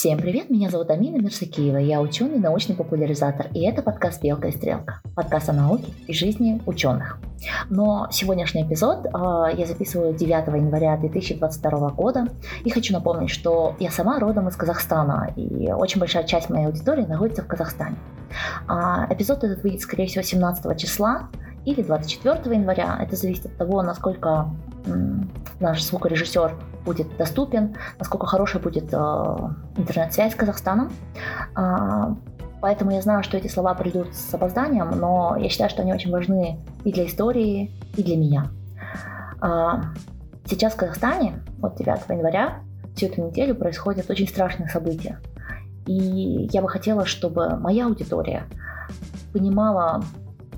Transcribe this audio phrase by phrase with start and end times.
[0.00, 4.50] Всем привет, меня зовут Амина Мерсакиева, я ученый, научный популяризатор, и это подкаст «Белка и
[4.50, 7.18] стрелка», подкаст о науке и жизни ученых.
[7.68, 9.10] Но сегодняшний эпизод э,
[9.58, 12.28] я записываю 9 января 2022 года,
[12.64, 17.04] и хочу напомнить, что я сама родом из Казахстана, и очень большая часть моей аудитории
[17.04, 17.96] находится в Казахстане.
[18.68, 21.28] А эпизод этот выйдет, скорее всего, 17 числа,
[21.66, 22.98] или 24 января.
[23.02, 24.48] Это зависит от того, насколько
[25.60, 26.54] наш звукорежиссер
[26.84, 28.96] будет доступен, насколько хорошая будет э,
[29.76, 30.92] интернет-связь с Казахстаном.
[31.56, 32.14] Э,
[32.60, 36.10] поэтому я знаю, что эти слова придут с опозданием, но я считаю, что они очень
[36.10, 38.46] важны и для истории, и для меня.
[39.42, 39.82] Э,
[40.46, 42.60] сейчас в Казахстане, вот 9 января,
[42.94, 45.20] всю эту неделю происходят очень страшные события.
[45.86, 48.44] И я бы хотела, чтобы моя аудитория
[49.32, 50.02] понимала,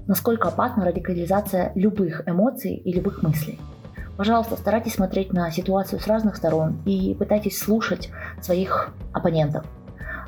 [0.06, 3.58] насколько опасна радикализация любых эмоций и любых мыслей.
[4.16, 9.64] Пожалуйста, старайтесь смотреть на ситуацию с разных сторон и пытайтесь слушать своих оппонентов.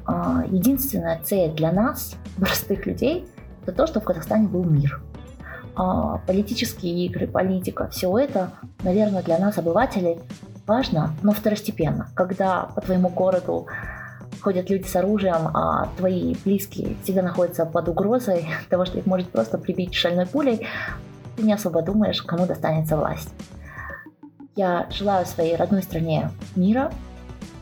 [0.06, 3.26] А, единственная цель для нас, простых людей,
[3.62, 5.00] это то, что в Казахстане был мир.
[5.76, 8.50] А, политические игры, политика, все это,
[8.82, 10.18] наверное, для нас, обывателей,
[10.66, 12.08] важно, но второстепенно.
[12.14, 13.66] Когда по твоему городу
[14.40, 19.30] ходят люди с оружием, а твои близкие всегда находятся под угрозой того, что их может
[19.30, 20.66] просто прибить шальной пулей,
[21.36, 23.30] ты не особо думаешь, кому достанется власть.
[24.56, 26.92] Я желаю своей родной стране мира,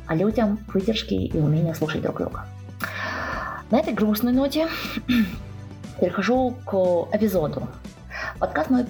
[0.07, 2.45] а людям выдержки и умения слушать друг друга.
[3.71, 4.69] На этой грустной ноте
[6.01, 6.75] перехожу к
[7.17, 7.67] эпизоду.
[8.39, 8.85] Подкаст мой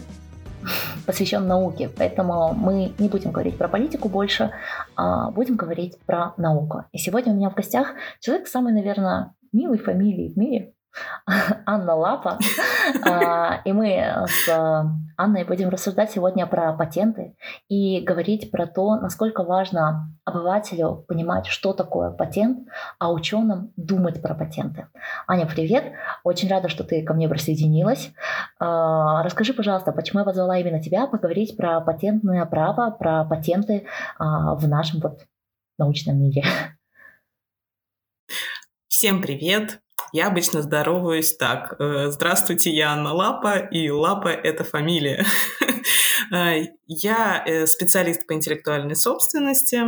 [1.06, 4.50] посвящен науке, поэтому мы не будем говорить про политику больше,
[4.96, 6.86] а будем говорить про науку.
[6.90, 10.74] И сегодня у меня в гостях человек с самой, наверное, милой фамилией в мире,
[11.66, 12.38] Анна Лапа.
[13.04, 14.48] А, и мы с
[15.22, 17.36] Анной будем рассуждать сегодня про патенты
[17.68, 22.66] и говорить про то, насколько важно обывателю понимать, что такое патент,
[22.98, 24.88] а ученым думать про патенты.
[25.28, 25.92] Аня, привет!
[26.24, 28.10] Очень рада, что ты ко мне присоединилась.
[28.58, 33.86] А, расскажи, пожалуйста, почему я позвала именно тебя поговорить про патентное право, про патенты
[34.18, 35.20] а, в нашем вот
[35.78, 36.42] научном мире.
[38.88, 39.80] Всем привет!
[40.12, 41.76] Я обычно здороваюсь так.
[41.78, 45.24] Э, Здравствуйте, я Анна Лапа, и Лапа— это фамилия.
[46.32, 49.80] Э, я э, специалист по интеллектуальной собственности,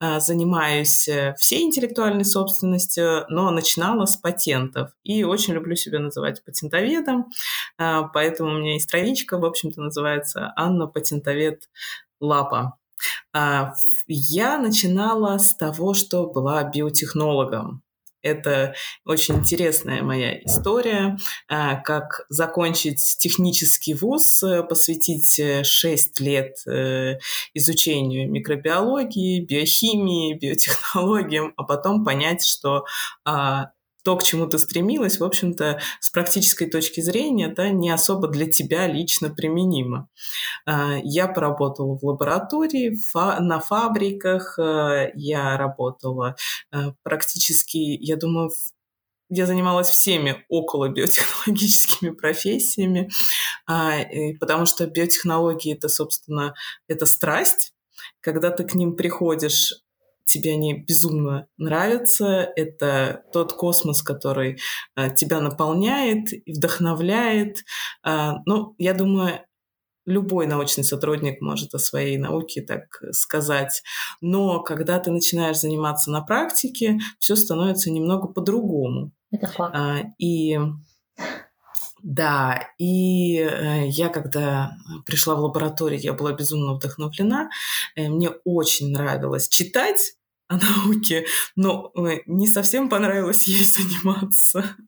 [0.00, 4.90] занимаюсь всей интеллектуальной собственностью, но начинала с патентов.
[5.04, 7.26] И очень люблю себя называть патентоведом,
[7.76, 11.68] поэтому у меня есть страничка, в общем-то, называется «Анна Патентовед
[12.20, 12.78] Лапа».
[14.08, 17.82] Я начинала с того, что была биотехнологом.
[18.26, 21.16] Это очень интересная моя история,
[21.48, 27.18] а, как закончить технический вуз, э, посвятить 6 э, лет э,
[27.54, 32.84] изучению микробиологии, биохимии, биотехнологиям, а потом понять, что
[33.24, 33.70] а,
[34.06, 38.46] то, к чему ты стремилась, в общем-то, с практической точки зрения, это не особо для
[38.46, 40.08] тебя лично применимо.
[40.64, 42.96] А, я поработала в лаборатории,
[43.40, 46.36] на фабриках, э, я работала
[46.70, 48.52] э, практически, я думаю,
[49.28, 53.10] я занималась всеми около биотехнологическими профессиями,
[53.66, 54.04] а,
[54.38, 56.54] потому что биотехнологии это, собственно,
[56.86, 57.72] это страсть.
[58.20, 59.72] Когда ты к ним приходишь
[60.26, 62.52] тебе они безумно нравятся.
[62.56, 64.58] Это тот космос, который
[64.96, 67.64] э, тебя наполняет и вдохновляет.
[68.04, 69.40] Э, ну, я думаю,
[70.06, 73.82] любой научный сотрудник может о своей науке так сказать.
[74.20, 79.12] Но когда ты начинаешь заниматься на практике, все становится немного по-другому.
[79.30, 79.74] Это факт.
[79.74, 80.58] А, и
[82.06, 87.50] да, и э, я, когда пришла в лабораторию, я была безумно вдохновлена.
[87.96, 90.14] Э, мне очень нравилось читать,
[90.48, 91.26] о науке,
[91.56, 94.64] но э, не совсем понравилось ей заниматься.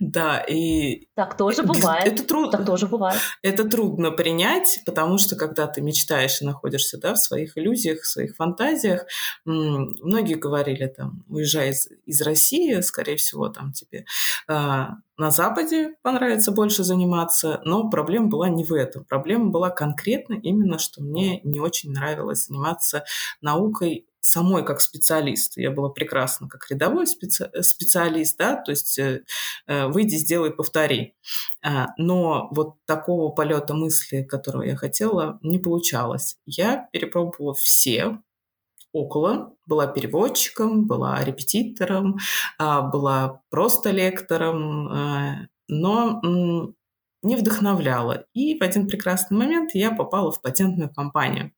[0.00, 1.08] Да, и...
[1.14, 2.04] Так тоже бывает.
[2.06, 2.58] Это трудно.
[2.58, 3.18] Так тоже бывает.
[3.40, 8.06] Это трудно принять, потому что когда ты мечтаешь и находишься да, в своих иллюзиях, в
[8.06, 9.06] своих фантазиях,
[9.46, 14.04] многие говорили там, уезжай из, из России, скорее всего, там тебе
[14.46, 19.04] а, на Западе понравится больше заниматься, но проблема была не в этом.
[19.04, 23.04] Проблема была конкретно именно, что мне не очень нравилось заниматься
[23.40, 25.56] наукой самой как специалист.
[25.56, 27.48] Я была прекрасна как рядовой специ...
[27.62, 29.22] специалист, да, то есть э,
[29.66, 31.14] э, выйди, сделай, повтори.
[31.62, 36.36] А, но вот такого полета мысли, которого я хотела, не получалось.
[36.44, 38.18] Я перепробовала все
[38.92, 42.16] около, была переводчиком, была репетитором,
[42.58, 45.36] а, была просто лектором, а,
[45.68, 46.20] но
[47.22, 48.24] не вдохновляла.
[48.34, 51.52] И в один прекрасный момент я попала в патентную компанию.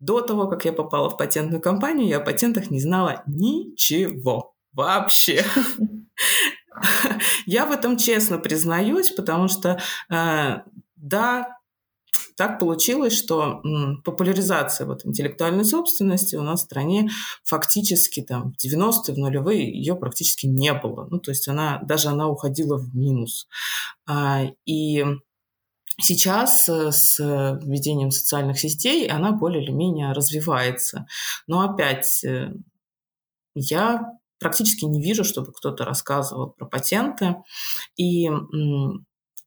[0.00, 5.44] До того, как я попала в патентную компанию, я о патентах не знала ничего вообще.
[7.46, 9.80] Я в этом честно признаюсь, потому что,
[10.10, 10.58] э,
[10.94, 11.58] да,
[12.36, 13.60] так получилось, что
[14.04, 17.10] популяризация вот интеллектуальной собственности у нас в стране
[17.42, 21.08] фактически там в 90-е, в нулевые ее практически не было.
[21.10, 23.48] Ну, то есть она, даже она уходила в минус.
[24.06, 25.04] А, и
[26.00, 31.06] Сейчас э, с введением социальных сетей она более или менее развивается.
[31.48, 32.52] Но опять э,
[33.54, 37.36] я практически не вижу, чтобы кто-то рассказывал про патенты.
[37.96, 38.30] И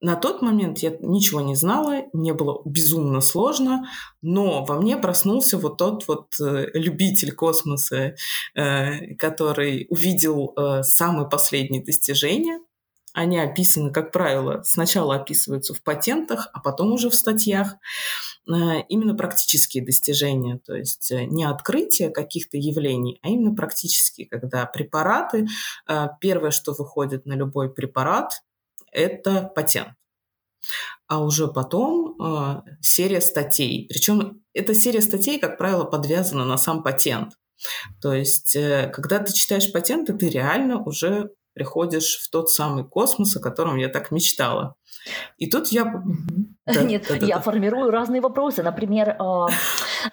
[0.02, 3.88] на тот момент я ничего не знала, мне было безумно сложно,
[4.22, 8.16] но во мне проснулся вот тот вот э, любитель космоса,
[8.54, 12.60] который увидел самые последние достижения
[13.14, 17.76] они описаны, как правило, сначала описываются в патентах, а потом уже в статьях.
[18.48, 24.66] Э, именно практические достижения, то есть э, не открытие каких-то явлений, а именно практические, когда
[24.66, 25.48] препараты,
[25.88, 28.42] э, первое, что выходит на любой препарат,
[28.92, 29.90] это патент.
[31.08, 33.88] А уже потом серия статей.
[33.90, 37.34] Причем эта серия статей, как правило, подвязана на сам патент.
[38.00, 43.40] То есть, когда ты читаешь патенты, ты реально уже приходишь в тот самый космос, о
[43.40, 44.76] котором я так мечтала.
[45.38, 46.04] И тут я...
[46.66, 47.42] Да, Нет, да, да, я да.
[47.42, 48.62] формирую разные вопросы.
[48.62, 49.48] Например, э,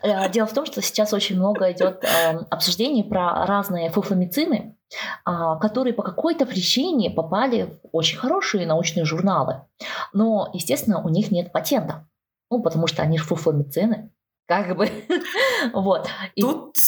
[0.02, 4.76] э, дело в том, что сейчас очень много идет э, обсуждений про разные фуфломицины,
[5.24, 9.62] которые по какой-то причине попали в очень хорошие научные журналы.
[10.14, 12.08] Но, естественно, у них нет патента.
[12.50, 14.10] Ну, потому что они же фуфломицины.
[14.48, 14.88] Как бы.
[15.74, 16.08] вот.
[16.34, 16.78] И Тут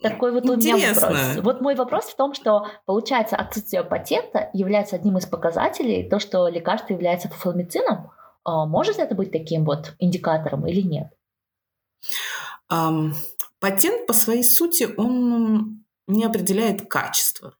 [0.00, 0.74] такой вот интересно.
[0.74, 1.44] у меня вопрос.
[1.44, 6.46] Вот мой вопрос в том, что, получается, отсутствие патента является одним из показателей, то, что
[6.46, 8.12] лекарство является фуфломицином.
[8.44, 11.12] А может это быть таким вот индикатором или нет?
[12.72, 13.12] Um,
[13.58, 17.56] патент по своей сути, он не определяет качество,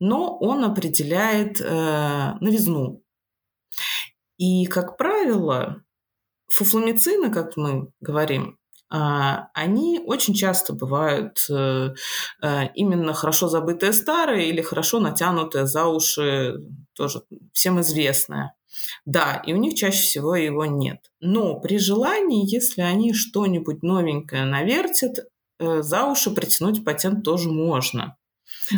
[0.00, 3.04] но он определяет э, новизну.
[4.36, 5.84] И, как правило,
[6.48, 8.58] Фуфломицины, как мы говорим,
[8.90, 11.90] а, они очень часто бывают э,
[12.42, 16.54] э, именно хорошо забытые старые или хорошо натянутые за уши,
[16.94, 17.22] тоже
[17.52, 18.54] всем известное.
[19.04, 21.00] Да, и у них чаще всего его нет.
[21.20, 25.18] Но при желании, если они что-нибудь новенькое навертят,
[25.58, 28.16] э, за уши притянуть патент тоже можно.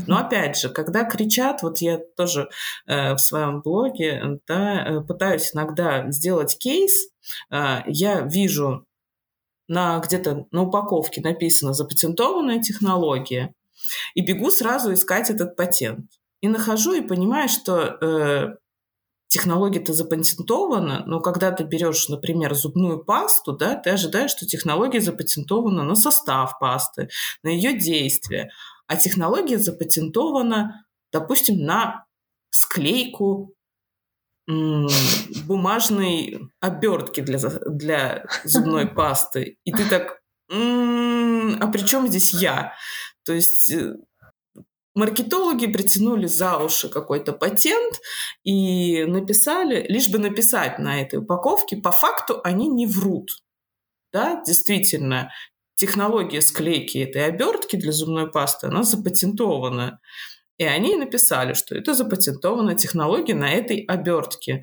[0.07, 2.49] Но опять же, когда кричат, вот я тоже
[2.87, 7.09] э, в своем блоге да, э, пытаюсь иногда сделать кейс,
[7.51, 8.87] э, я вижу
[9.69, 13.55] на где-то на упаковке написано запатентованная технология,
[14.15, 16.07] и бегу сразу искать этот патент.
[16.41, 18.57] И нахожу и понимаю, что э,
[19.29, 25.85] технология-то запатентована, но когда ты берешь, например, зубную пасту, да, ты ожидаешь, что технология запатентована
[25.85, 27.11] на состав пасты,
[27.43, 28.51] на ее действие
[28.91, 32.07] а технология запатентована, допустим, на
[32.51, 33.55] склейку
[35.47, 39.59] бумажной обертки для, для зубной пасты.
[39.63, 40.21] И ты так,
[40.51, 42.75] а при чем здесь я?
[43.25, 43.95] То есть э,
[44.97, 48.01] маркетологи притянули за уши какой-то патент
[48.43, 53.31] и написали, лишь бы написать на этой упаковке, по факту они не врут.
[54.13, 55.31] Да, действительно,
[55.81, 59.99] технология склейки этой обертки для зубной пасты, она запатентована.
[60.59, 64.63] И они написали, что это запатентованная технология на этой обертке.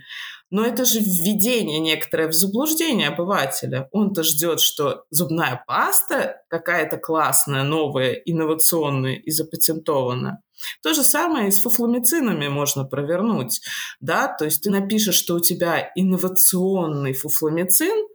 [0.52, 3.90] Но это же введение некоторое в заблуждение обывателя.
[3.92, 10.44] Он-то ждет, что зубная паста какая-то классная, новая, инновационная и запатентована.
[10.84, 13.60] То же самое и с фуфломицинами можно провернуть.
[14.00, 14.28] Да?
[14.28, 18.06] То есть ты напишешь, что у тебя инновационный фуфломицин,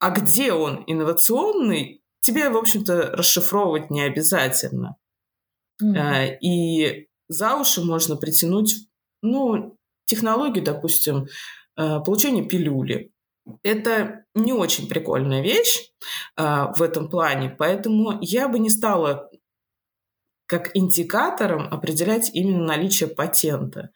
[0.00, 4.96] а где он инновационный, тебе, в общем-то, расшифровывать не обязательно.
[5.82, 6.38] Mm-hmm.
[6.40, 8.88] И за уши можно притянуть,
[9.22, 9.76] ну,
[10.06, 11.26] технологию, допустим,
[11.76, 13.12] э, получения пилюли.
[13.62, 15.92] Это не очень прикольная вещь
[16.34, 19.30] а, в этом плане, поэтому я бы не стала
[20.46, 23.90] как индикатором определять именно наличие патента.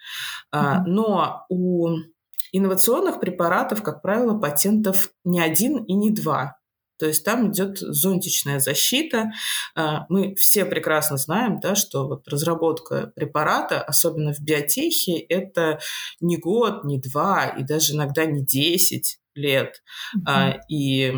[0.54, 0.82] Mm-hmm.
[0.84, 1.96] Но у
[2.52, 6.57] инновационных препаратов, как правило, патентов не один и не два.
[6.98, 9.30] То есть там идет зонтичная защита.
[9.74, 15.78] А, мы все прекрасно знаем, да, что вот разработка препарата, особенно в биотехе, это
[16.20, 19.82] не год, не два, и даже иногда не десять лет.
[20.16, 20.58] Mm-hmm.
[20.68, 21.14] И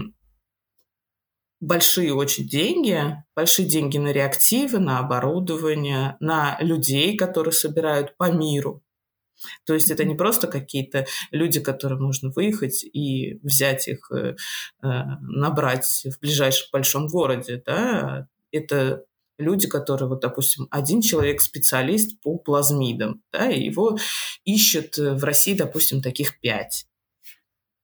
[1.60, 8.82] большие очень деньги, большие деньги на реактивы, на оборудование, на людей, которые собирают по миру.
[9.64, 14.36] То есть это не просто какие-то люди, которым нужно выехать и взять их, э,
[14.82, 14.88] э,
[15.20, 19.04] набрать в ближайшем большом городе, да, это
[19.38, 23.98] люди, которые, вот, допустим, один человек специалист по плазмидам, да, и его
[24.44, 26.86] ищут в России, допустим, таких пять.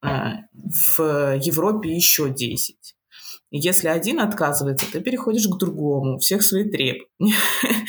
[0.03, 2.96] А, в Европе еще десять.
[3.59, 7.35] Если один отказывается, ты переходишь к другому, у всех свои требования.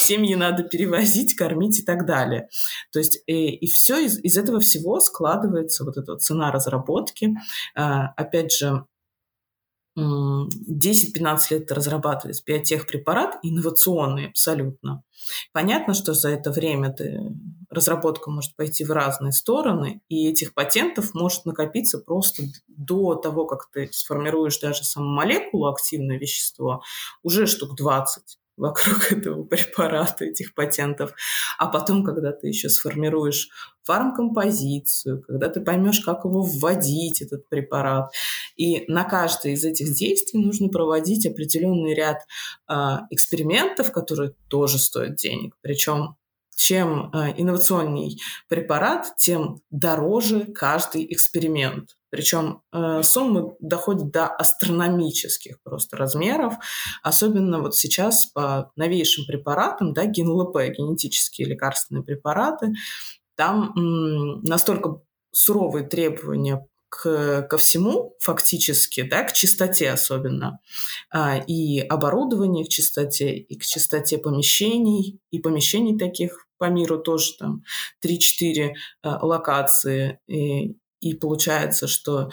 [0.00, 2.48] Семьи надо перевозить, кормить и так далее.
[2.92, 7.34] То есть и, э, и все из, из этого всего складывается вот эта цена разработки.
[7.74, 8.84] А, опять же,
[9.98, 15.02] 10-15 лет разрабатывались биотехпрепарат, инновационный абсолютно.
[15.52, 17.20] Понятно, что за это время ты,
[17.70, 23.70] разработка может пойти в разные стороны, и этих патентов может накопиться просто до того, как
[23.72, 26.82] ты сформируешь даже саму молекулу, активное вещество,
[27.22, 31.12] уже штук 20 вокруг этого препарата, этих патентов.
[31.58, 33.48] А потом, когда ты еще сформируешь
[33.84, 38.12] фармкомпозицию, когда ты поймешь, как его вводить, этот препарат.
[38.56, 42.26] И на каждое из этих действий нужно проводить определенный ряд
[42.68, 42.74] э,
[43.10, 45.56] экспериментов, которые тоже стоят денег.
[45.62, 46.16] Причем
[46.58, 51.96] чем э, инновационней препарат, тем дороже каждый эксперимент.
[52.10, 56.54] Причем э, суммы доходят до астрономических просто размеров,
[57.04, 62.72] особенно вот сейчас по новейшим препаратам, да, ГИНЛП, генетические лекарственные препараты,
[63.36, 63.72] там
[64.42, 65.00] настолько
[65.30, 70.58] суровые требования к, ко всему фактически, да, к чистоте особенно,
[71.12, 77.34] а, и оборудование к чистоте, и к чистоте помещений, и помещений таких по миру тоже
[77.38, 77.62] там
[78.04, 82.30] 3-4 а, локации, и, и получается, что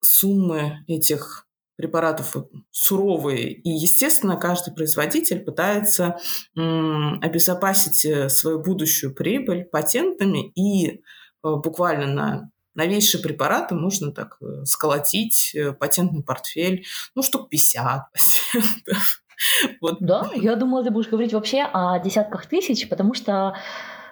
[0.00, 1.48] суммы этих
[1.78, 2.36] препаратов
[2.72, 3.52] суровые.
[3.52, 6.18] И, естественно, каждый производитель пытается
[6.56, 10.98] м, обезопасить э, свою будущую прибыль патентами и э,
[11.42, 16.84] буквально на новейшие препараты можно так э, сколотить патентный портфель,
[17.14, 19.22] ну, штук 50 патентов.
[19.80, 19.98] Вот.
[20.00, 23.54] Да, я думала, ты будешь говорить вообще о десятках тысяч, потому что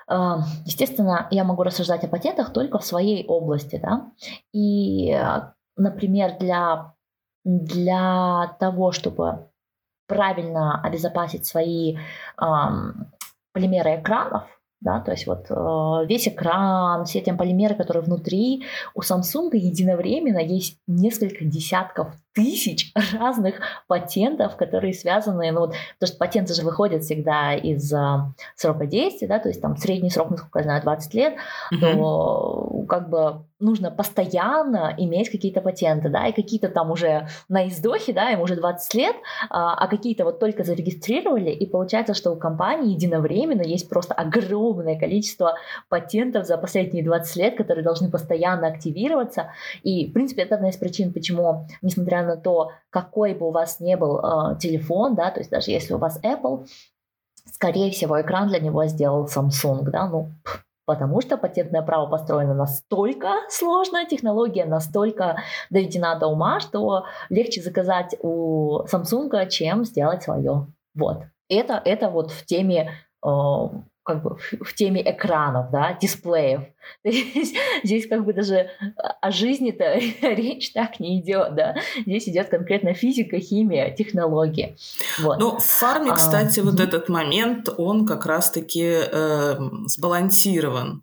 [0.08, 4.12] Естественно, я могу рассуждать о патентах только в своей области, да.
[4.52, 5.20] И,
[5.76, 6.94] например, для,
[7.44, 9.48] для того, чтобы
[10.06, 11.96] правильно обезопасить свои
[12.40, 13.12] эм,
[13.52, 14.44] полимеры экранов,
[14.80, 18.64] да, то есть вот э, весь экран, все эти полимеры, которые внутри,
[18.94, 23.56] у Samsung единовременно есть несколько десятков тысяч разных
[23.88, 29.26] патентов, которые связаны, ну вот, потому что патенты же выходят всегда из а, срока действия,
[29.26, 31.34] да, то есть там средний срок, насколько я знаю, 20 лет,
[31.72, 31.80] mm-hmm.
[31.80, 38.12] то как бы нужно постоянно иметь какие-то патенты, да, и какие-то там уже на издохе,
[38.12, 39.16] да, им уже 20 лет,
[39.48, 44.98] а, а какие-то вот только зарегистрировали, и получается, что у компании единовременно есть просто огромное
[44.98, 45.54] количество
[45.88, 49.52] патентов за последние 20 лет, которые должны постоянно активироваться,
[49.82, 53.80] и, в принципе, это одна из причин, почему, несмотря на то, какой бы у вас
[53.80, 56.66] ни был э, телефон, да, то есть даже если у вас Apple,
[57.46, 60.28] скорее всего, экран для него сделал Samsung, да, ну,
[60.84, 65.38] потому что патентное право построено настолько сложно, технология настолько
[65.70, 70.66] доведена до ума, что легче заказать у Samsung, чем сделать свое.
[70.94, 71.22] Вот.
[71.48, 72.92] Это, это вот в теме
[73.24, 73.28] э,
[74.06, 76.62] как бы в теме экранов, да, дисплеев.
[77.04, 78.70] Здесь, здесь как бы даже
[79.20, 81.74] о жизни-то речь так не идет, да.
[82.06, 84.76] Здесь идет конкретно физика, химия, технологии.
[85.18, 85.38] Вот.
[85.40, 91.02] Ну, в фарме, а, кстати, а, вот этот момент, он как раз-таки э, сбалансирован.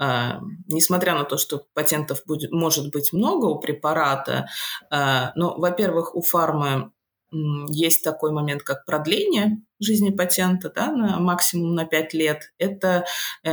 [0.00, 4.46] Э, несмотря на то, что патентов будет, может быть много у препарата,
[4.90, 6.90] э, но, во-первых, у фармы
[7.30, 12.52] есть такой момент, как продление жизни патента да, на максимум на 5 лет.
[12.58, 13.04] Это
[13.44, 13.50] э,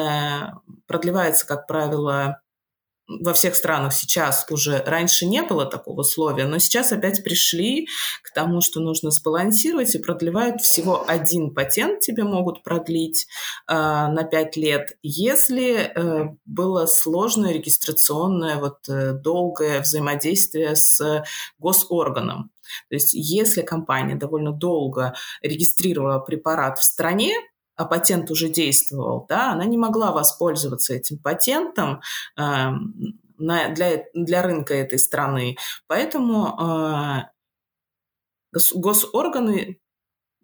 [0.88, 2.41] продлевается, как правило,
[3.08, 7.88] во всех странах сейчас уже раньше не было такого условия, но сейчас опять пришли
[8.24, 13.27] к тому, что нужно сбалансировать и продлевают всего один патент тебе могут продлить
[13.67, 21.24] э, на 5 лет, если э, было сложное регистрационное вот э, долгое взаимодействие с
[21.60, 22.51] госорганом.
[22.90, 27.34] То есть если компания довольно долго регистрировала препарат в стране,
[27.76, 32.02] а патент уже действовал, да, она не могла воспользоваться этим патентом
[32.38, 32.42] э,
[33.38, 35.58] на, для, для рынка этой страны.
[35.88, 37.24] Поэтому э,
[38.74, 39.80] госорганы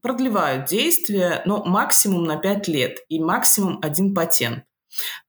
[0.01, 4.66] продлевают действие, но максимум на 5 лет и максимум один патент.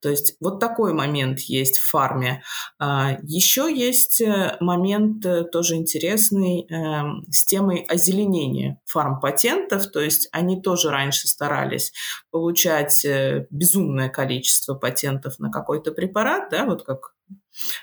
[0.01, 2.43] То есть вот такой момент есть в фарме.
[2.79, 9.91] А, Еще есть э, момент э, тоже интересный эм, с темой озеленения фармпатентов.
[9.91, 11.93] То есть они тоже раньше старались
[12.31, 17.15] получать э, безумное количество патентов на какой-то препарат, да, вот как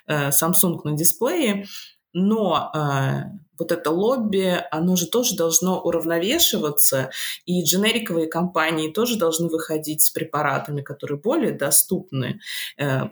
[0.10, 1.66] Samsung на дисплее,
[2.14, 2.72] но
[3.60, 7.12] вот это лобби, оно же тоже должно уравновешиваться,
[7.46, 12.40] и дженериковые компании тоже должны выходить с препаратами, которые более доступны,
[12.78, 13.10] э,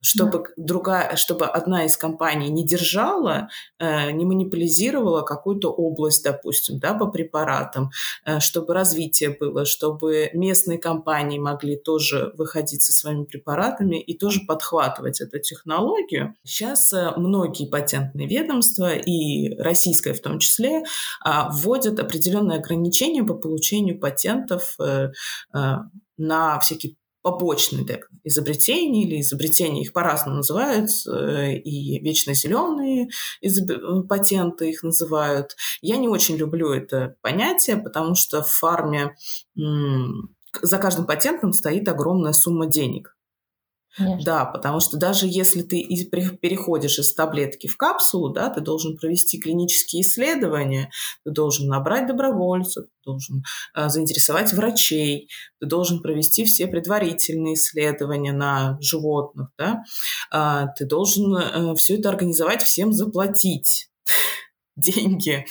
[0.00, 0.44] чтобы да.
[0.56, 7.06] другая, чтобы одна из компаний не держала, э, не монополизировала какую-то область, допустим, да, по
[7.06, 7.90] препаратам,
[8.24, 14.40] э, чтобы развитие было, чтобы местные компании могли тоже выходить со своими препаратами и тоже
[14.46, 16.34] подхватывать эту технологию.
[16.44, 20.82] Сейчас э, многие патентные ведомства и российское в том числе
[21.22, 24.76] а, вводят определенные ограничения по получению патентов
[26.16, 33.08] на всякие побочные так, изобретения или изобретения, их по-разному называют, э, и вечно зеленые
[33.40, 33.70] изоб...
[33.70, 35.56] Э, патенты их называют.
[35.82, 39.14] Я не очень люблю это понятие, потому что в фарме
[40.62, 43.16] за каждым патентом стоит огромная сумма денег.
[43.96, 44.24] Конечно.
[44.24, 45.82] Да, потому что даже если ты
[46.40, 50.90] переходишь из таблетки в капсулу, да, ты должен провести клинические исследования,
[51.24, 53.42] ты должен набрать добровольцев, ты должен
[53.74, 55.28] э, заинтересовать врачей,
[55.58, 59.82] ты должен провести все предварительные исследования на животных, да,
[60.32, 63.90] э, ты должен э, все это организовать, всем заплатить
[64.80, 65.46] деньги.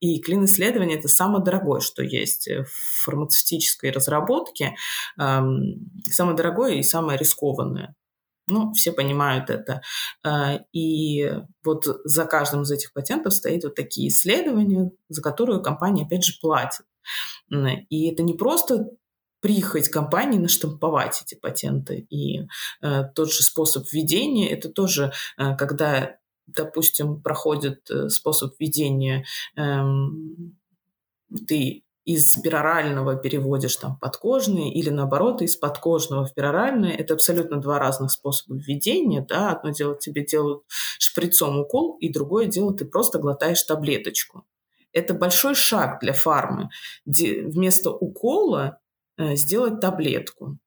[0.00, 4.76] И клин-исследование– это самое дорогое, что есть в фармацевтической разработке.
[5.16, 7.94] Самое дорогое и самое рискованное.
[8.46, 9.80] Ну, все понимают это.
[10.22, 11.32] А, и
[11.64, 16.34] вот за каждым из этих патентов стоит вот такие исследования, за которые компания, опять же,
[16.40, 16.84] платит.
[17.88, 18.90] И это не просто
[19.40, 22.06] прихоть компании наштамповать эти патенты.
[22.08, 22.46] И
[22.80, 29.24] э, тот же способ введения, это тоже, э, когда допустим, проходит э, способ введения,
[29.56, 30.56] эм,
[31.46, 36.92] ты из перорального переводишь там подкожный или наоборот из подкожного в пероральное.
[36.92, 39.24] Это абсолютно два разных способа введения.
[39.26, 39.52] Да?
[39.52, 40.64] Одно дело тебе делают
[40.98, 44.44] шприцом укол, и другое дело ты просто глотаешь таблеточку.
[44.92, 46.68] Это большой шаг для фармы.
[47.06, 48.78] Вместо укола
[49.16, 50.58] э, сделать таблетку.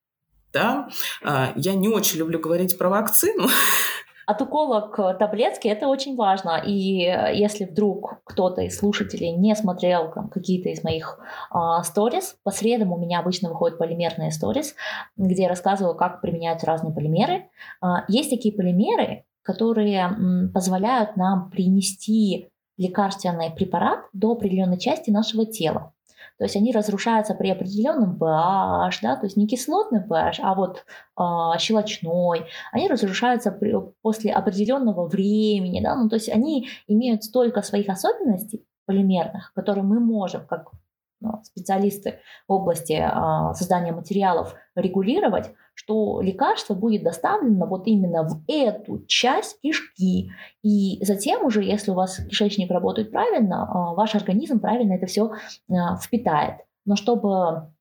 [0.51, 0.89] Да?
[1.23, 3.47] А, я не очень люблю говорить про вакцину,
[4.27, 6.61] От укола к таблетке это очень важно.
[6.63, 12.35] И э, если вдруг кто-то из слушателей не смотрел там, какие-то из моих а, сторис,
[12.43, 14.75] по средам у меня обычно выходят полимерные сторис,
[15.15, 17.49] где я рассказываю, как применяются разные полимеры.
[17.79, 25.45] А, есть такие полимеры, которые м, позволяют нам принести лекарственный препарат до определенной части нашего
[25.45, 25.93] тела.
[26.37, 30.85] То есть они разрушаются при определенном pH, да, то есть не кислотный pH, а вот
[31.19, 32.45] э, щелочной.
[32.71, 38.65] Они разрушаются при, после определенного времени, да, ну то есть они имеют столько своих особенностей
[38.85, 40.71] полимерных, которые мы можем, как
[41.19, 48.41] ну, специалисты в области э, создания материалов, регулировать, что лекарство будет доставлено вот именно в
[48.47, 50.31] эту часть кишки.
[50.63, 55.33] И затем уже, если у вас кишечник работает правильно, а, ваш организм правильно это все
[55.69, 56.65] а, впитает.
[56.85, 57.71] Но чтобы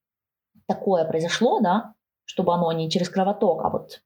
[0.69, 1.95] такое произошло, да,
[2.27, 4.03] чтобы оно не через кровоток, а вот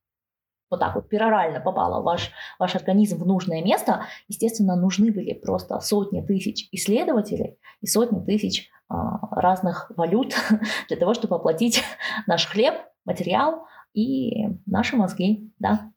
[0.71, 5.33] вот так вот перорально попало в ваш, ваш организм в нужное место, естественно, нужны были
[5.33, 10.33] просто сотни тысяч исследователей и сотни тысяч а, разных валют
[10.89, 11.83] для того, чтобы оплатить
[12.29, 12.75] наш хлеб,
[13.05, 15.93] материал, и наши мозги, да.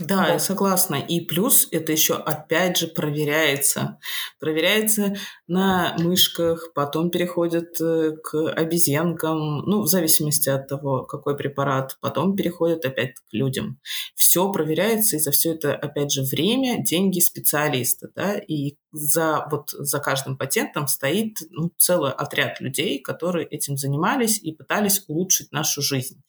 [0.00, 0.94] Да, да, я согласна.
[0.94, 3.98] И плюс это еще опять же проверяется.
[4.38, 5.16] Проверяется
[5.48, 12.36] на мышках, потом переходит э, к обезьянкам, ну, в зависимости от того, какой препарат, потом
[12.36, 13.80] переходит опять к людям.
[14.14, 19.70] Все проверяется, и за все это, опять же, время, деньги специалиста, да, и за, вот,
[19.70, 25.82] за каждым патентом стоит ну, целый отряд людей, которые этим занимались и пытались улучшить нашу
[25.82, 26.22] жизнь.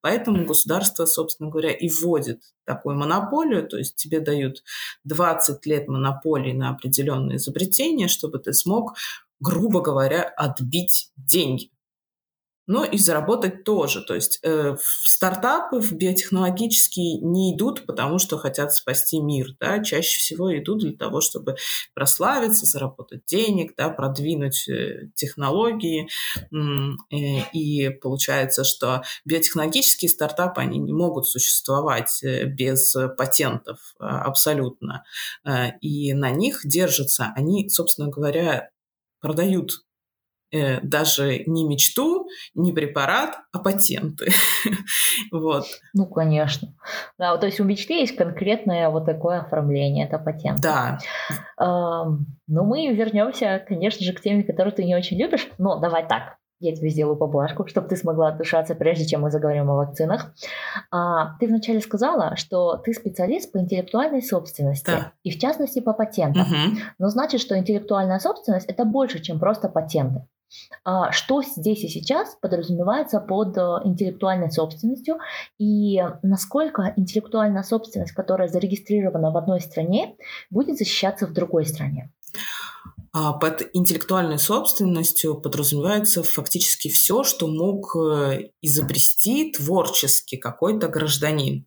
[0.00, 4.62] Поэтому государство, собственно говоря, и вводит такую монополию, то есть тебе дают
[5.04, 8.94] 20 лет монополии на определенные изобретения, чтобы ты смог,
[9.40, 11.73] грубо говоря, отбить деньги
[12.66, 14.02] но и заработать тоже.
[14.02, 19.48] То есть э, в стартапы, в биотехнологические не идут, потому что хотят спасти мир.
[19.60, 19.82] Да?
[19.82, 21.56] Чаще всего идут для того, чтобы
[21.94, 26.08] прославиться, заработать денег, да, продвинуть э, технологии.
[26.52, 27.16] Э,
[27.52, 35.04] и получается, что биотехнологические стартапы, они не могут существовать э, без патентов э, абсолютно.
[35.44, 37.32] Э, и на них держатся.
[37.36, 38.70] Они, собственно говоря,
[39.20, 39.84] продают
[40.54, 44.30] э, даже не мечту, не препарат, а патенты.
[45.32, 45.64] вот.
[45.92, 46.74] Ну, конечно.
[47.18, 50.60] Да, то есть у мечты есть конкретное вот такое оформление, это патент.
[50.60, 50.98] Да.
[51.58, 55.48] Но мы вернемся, конечно же, к теме, которую ты не очень любишь.
[55.58, 59.70] Но давай так я тебе сделаю поблажку, чтобы ты смогла отдышаться, прежде чем мы заговорим
[59.70, 60.32] о вакцинах.
[60.90, 65.12] А, ты вначале сказала, что ты специалист по интеллектуальной собственности, да.
[65.22, 66.42] и в частности по патентам.
[66.42, 66.78] Угу.
[66.98, 70.26] Но значит, что интеллектуальная собственность это больше, чем просто патенты.
[70.84, 75.18] А, что здесь и сейчас подразумевается под э, интеллектуальной собственностью
[75.58, 80.16] и насколько интеллектуальная собственность, которая зарегистрирована в одной стране,
[80.50, 82.12] будет защищаться в другой стране?
[83.12, 91.64] А под интеллектуальной собственностью подразумевается фактически все, что мог э, изобрести творчески какой-то гражданин.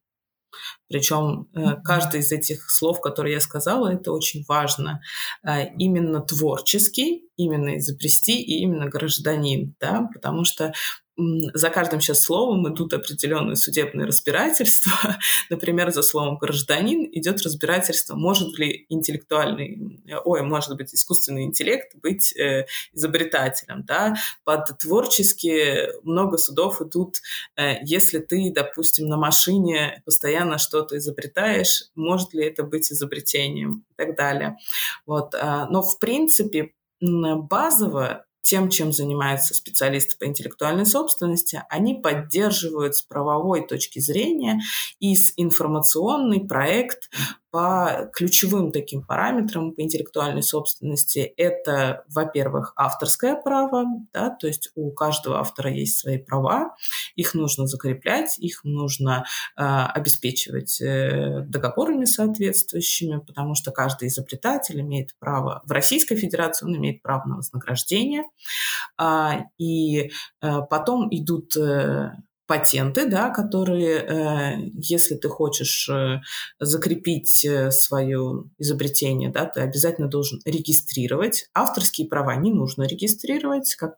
[0.87, 5.01] Причем э, каждый из этих слов, которые я сказала, это очень важно.
[5.43, 10.73] Э, именно творческий, именно изобрести и именно гражданин, да, потому что
[11.17, 15.17] за каждым сейчас словом идут определенные судебные разбирательства.
[15.49, 22.37] Например, за словом гражданин идет разбирательство, может ли интеллектуальный, ой, может быть, искусственный интеллект быть
[22.37, 23.83] э, изобретателем.
[23.83, 24.15] Да?
[24.43, 27.17] Под творчески много судов идут,
[27.55, 33.95] э, если ты, допустим, на машине постоянно что-то изобретаешь, может ли это быть изобретением и
[33.95, 34.57] так далее.
[35.07, 35.33] Вот.
[35.33, 43.01] А, но, в принципе, базово тем, чем занимаются специалисты по интеллектуальной собственности, они поддерживают с
[43.01, 44.61] правовой точки зрения
[45.01, 47.09] и с информационный проект
[47.51, 51.19] по ключевым таким параметрам по интеллектуальной собственности.
[51.37, 56.75] Это, во-первых, авторское право, да, то есть у каждого автора есть свои права,
[57.15, 65.17] их нужно закреплять, их нужно э, обеспечивать э, договорами соответствующими, потому что каждый изобретатель имеет
[65.19, 68.23] право, в Российской Федерации он имеет право на вознаграждение,
[68.99, 70.09] э, и
[70.41, 72.11] э, потом идут э,
[72.47, 76.21] патенты, да, которые, э, если ты хочешь э,
[76.59, 81.49] закрепить э, свое изобретение, да, ты обязательно должен регистрировать.
[81.53, 83.97] Авторские права не нужно регистрировать, как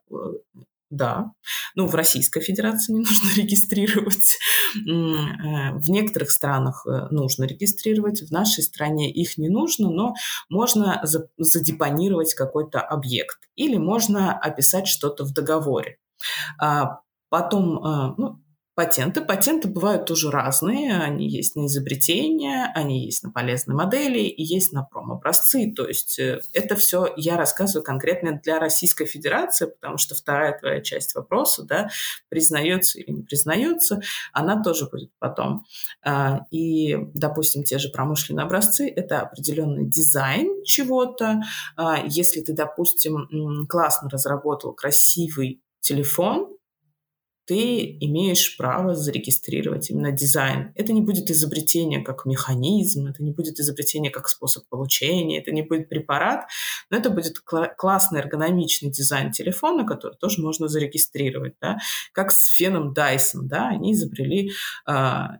[0.90, 1.30] да,
[1.76, 4.36] ну, в Российской Федерации не нужно регистрировать.
[4.74, 10.14] В некоторых странах нужно регистрировать, в нашей стране их не нужно, но
[10.48, 11.00] можно
[11.38, 15.98] задепонировать какой-то объект или можно описать что-то в договоре.
[17.30, 18.40] А Потом, ну,
[18.80, 19.20] патенты.
[19.20, 20.96] Патенты бывают тоже разные.
[20.96, 25.70] Они есть на изобретения, они есть на полезные модели и есть на промобразцы.
[25.76, 30.80] То есть э, это все я рассказываю конкретно для Российской Федерации, потому что вторая твоя
[30.80, 31.90] часть вопроса, да,
[32.30, 34.00] признается или не признается,
[34.32, 35.66] она тоже будет потом.
[36.02, 41.42] А, и, допустим, те же промышленные образцы– это определенный дизайн чего-то.
[41.76, 46.48] А, если ты, допустим, классно разработал красивый телефон,
[47.50, 50.72] ты имеешь право зарегистрировать именно дизайн.
[50.76, 55.62] Это не будет изобретение как механизм, это не будет изобретение как способ получения, это не
[55.62, 56.46] будет препарат,
[56.90, 61.54] но это будет кла- классный эргономичный дизайн телефона, который тоже можно зарегистрировать.
[61.60, 61.78] Да?
[62.12, 63.46] Как с феном Dyson.
[63.46, 63.70] Да?
[63.70, 64.52] Они изобрели
[64.86, 65.38] а,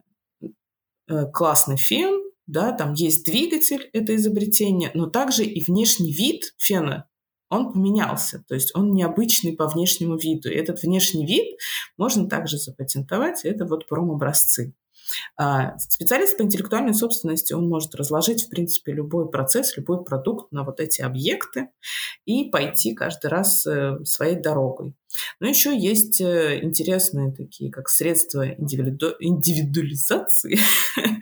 [1.06, 7.06] э, классный фен, да, там есть двигатель, это изобретение, но также и внешний вид фена
[7.50, 10.48] он поменялся, то есть он необычный по внешнему виду.
[10.48, 11.58] И этот внешний вид
[11.98, 14.72] можно также запатентовать, это вот промобразцы.
[15.36, 20.62] А, специалист по интеллектуальной собственности, он может разложить, в принципе, любой процесс, любой продукт на
[20.62, 21.70] вот эти объекты
[22.24, 24.94] и пойти каждый раз э, своей дорогой.
[25.40, 29.14] Но еще есть э, интересные такие, как средства индивиду...
[29.20, 30.58] индивидуализации.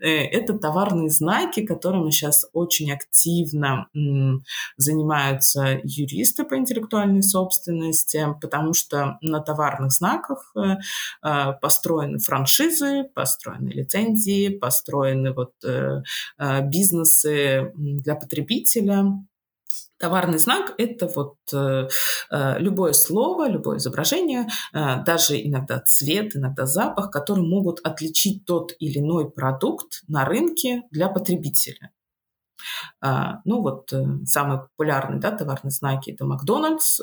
[0.00, 3.86] Э, это товарные знаки, которыми сейчас очень активно
[4.76, 14.48] занимаются юристы по интеллектуальной собственности, потому что на товарных знаках э, построены франшизы, построены лицензии,
[14.48, 15.52] построены вот
[16.38, 19.04] бизнесы для потребителя.
[20.00, 21.88] Товарный знак– это вот э,
[22.30, 28.72] э, любое слово, любое изображение, э, даже иногда цвет, иногда запах, которые могут отличить тот
[28.78, 31.92] или иной продукт на рынке для потребителя.
[33.02, 37.00] Uh, ну вот uh, самые популярные да, товарные знаки это Макдональдс,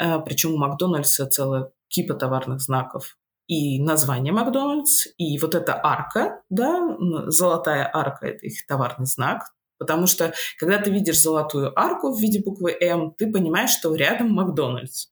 [0.00, 6.42] uh, причем у Макдональдса целая кипа товарных знаков и название Макдональдс, и вот эта арка,
[6.48, 12.20] да, золотая арка– это их товарный знак, Потому что, когда ты видишь золотую арку в
[12.20, 15.08] виде буквы М, ты понимаешь, что рядом Макдональдс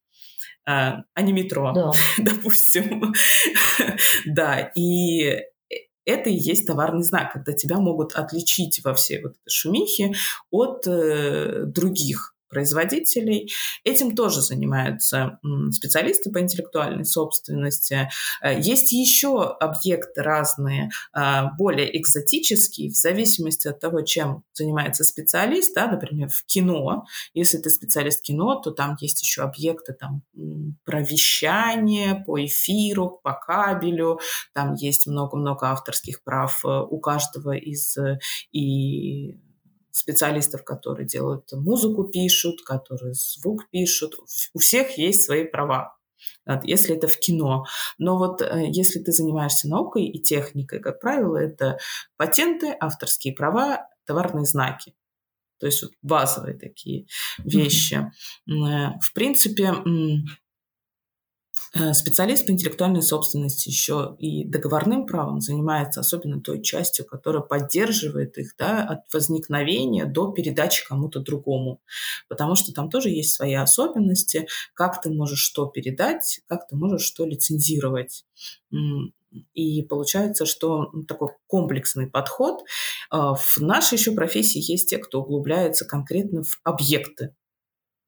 [0.65, 1.93] а, а не метро, да.
[2.19, 3.13] допустим.
[4.27, 5.41] да, и
[6.05, 10.13] это и есть товарный знак, когда тебя могут отличить во всей вот этой шумихе
[10.51, 13.51] от э, других производителей.
[13.83, 15.39] Этим тоже занимаются
[15.71, 18.11] специалисты по интеллектуальной собственности.
[18.43, 25.75] Э, есть еще объекты разные, а, более экзотические, в зависимости от того, чем занимается специалист.
[25.75, 27.05] Да, например, в кино.
[27.33, 30.23] Если ты специалист кино, то там есть еще объекты там,
[30.85, 34.21] про вещание, по эфиру, по кабелю.
[34.53, 38.19] Там есть много-много авторских прав э, у каждого из э,
[38.53, 39.39] и
[39.93, 44.15] специалистов, которые делают музыку, пишут, которые звук пишут.
[44.55, 45.97] У всех есть свои права
[46.63, 47.65] если это в кино.
[47.99, 51.79] Но вот э, если ты занимаешься наукой и техникой, как правило, это
[52.17, 54.95] патенты, авторские права, товарные знаки.
[55.59, 57.07] То есть вот базовые такие
[57.39, 58.11] вещи.
[58.49, 58.93] Mm-hmm.
[59.01, 60.17] В принципе, Э,
[61.93, 68.55] специалист по интеллектуальной собственности еще и договорным правом занимается особенно той частью, которая поддерживает их
[68.59, 71.81] да, от возникновения до передачи кому-то другому.
[72.29, 77.03] Потому что там тоже есть свои особенности, как ты можешь что передать, как ты можешь
[77.03, 78.25] что лицензировать.
[79.55, 82.65] И получается, что такой комплексный подход.
[83.11, 87.35] А, в нашей еще профессии есть те, кто углубляется конкретно в объекты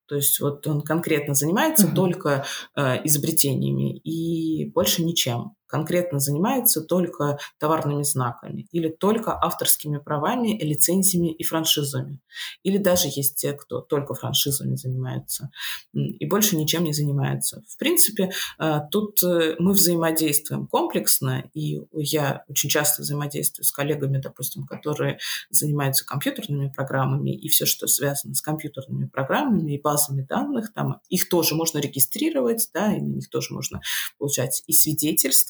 [0.06, 1.94] то есть вот он конкретно занимается uh-huh.
[1.94, 2.44] только
[2.76, 11.32] э, изобретениями и больше ничем конкретно занимается только товарными знаками или только авторскими правами, лицензиями
[11.32, 12.20] и франшизами.
[12.62, 15.50] Или даже есть те, кто только франшизами занимается
[15.92, 17.62] и больше ничем не занимается.
[17.68, 24.18] В принципе, э, тут э, мы взаимодействуем комплексно, и я очень часто взаимодействую с коллегами,
[24.18, 25.18] допустим, которые
[25.50, 31.28] занимаются компьютерными программами, и все, что связано с компьютерными программами и базами данных, там их
[31.28, 33.80] тоже можно регистрировать, да, и на них тоже можно
[34.18, 34.72] получать и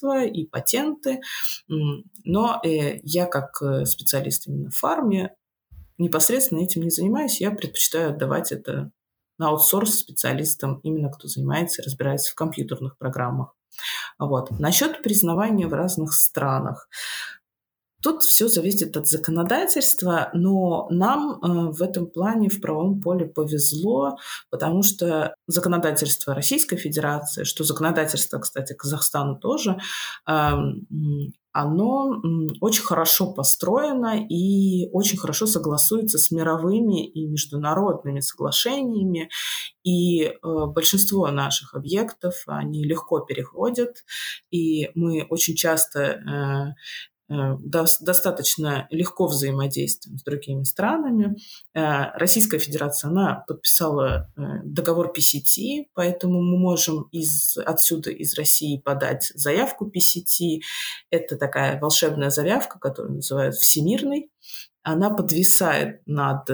[0.05, 1.21] свидетельства, и патенты.
[2.23, 5.35] Но э, я как э, специалист именно в фарме
[5.97, 7.41] непосредственно этим не занимаюсь.
[7.41, 8.91] Я предпочитаю отдавать это
[9.37, 13.53] на аутсорс специалистам, именно кто занимается и разбирается в компьютерных программах.
[14.17, 14.51] Вот.
[14.59, 16.87] Насчет признавания в разных странах.
[18.01, 24.17] Тут все зависит от законодательства, но нам э, в этом плане в правом поле повезло,
[24.49, 29.77] потому что законодательство Российской Федерации, что законодательство, кстати, Казахстана тоже,
[30.27, 30.51] э,
[31.57, 32.21] оно
[32.59, 39.29] очень хорошо построено и очень хорошо согласуется с мировыми и международными соглашениями.
[39.83, 44.03] И э, большинство наших объектов, они легко переходят,
[44.51, 46.73] и мы очень часто Э,
[47.27, 51.35] достаточно легко взаимодействуем с другими странами.
[51.73, 58.79] Э, Российская Федерация, она подписала э, договор PCT, поэтому мы можем из, отсюда, из России,
[58.83, 60.59] подать заявку PCT.
[61.09, 64.29] Это такая волшебная заявка, которую называют всемирной.
[64.83, 66.45] Она подвисает над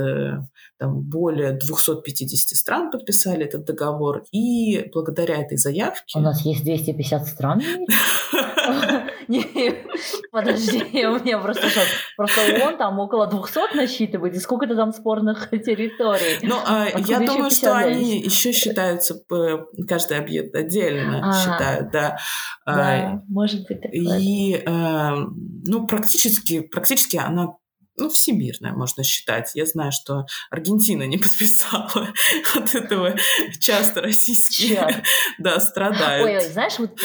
[0.82, 6.18] там, более 250 стран подписали этот договор, и благодаря этой заявке...
[6.18, 7.62] У нас есть 250 стран?
[10.32, 11.84] Подожди, у меня просто шок.
[12.18, 16.40] Просто он там около 200 насчитывает, и сколько-то там спорных территорий.
[16.42, 19.16] Ну, а, я думаю, что они еще считаются,
[19.88, 21.34] каждый объект отдельно а.
[21.34, 22.18] считают, да.
[22.66, 23.82] Да, может быть.
[23.92, 27.56] И, ну, практически, практически она
[27.98, 29.52] ну, всемирная, можно считать.
[29.54, 32.14] Я знаю, что Аргентина не подписала
[32.56, 33.16] от этого
[33.60, 35.04] часто российские
[35.38, 36.26] да, страдают.
[36.26, 37.00] Ой, ой, знаешь, вот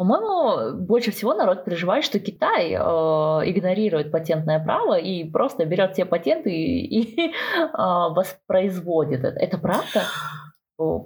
[0.00, 6.06] по-моему, больше всего народ переживает, что Китай э, игнорирует патентное право и просто берет все
[6.06, 9.38] патенты и, и э, воспроизводит это.
[9.38, 10.04] Это правда?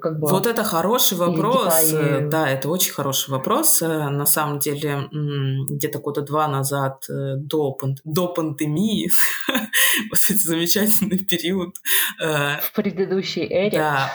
[0.01, 0.29] Как бы...
[0.29, 1.75] Вот это хороший вопрос.
[1.85, 2.29] Китай...
[2.29, 3.81] Да, это очень хороший вопрос.
[3.81, 9.11] На самом деле, где-то года два назад э, до, до пандемии,
[10.11, 11.75] вот этот замечательный период.
[12.21, 13.79] Э, в предыдущей эре.
[13.79, 14.15] Да,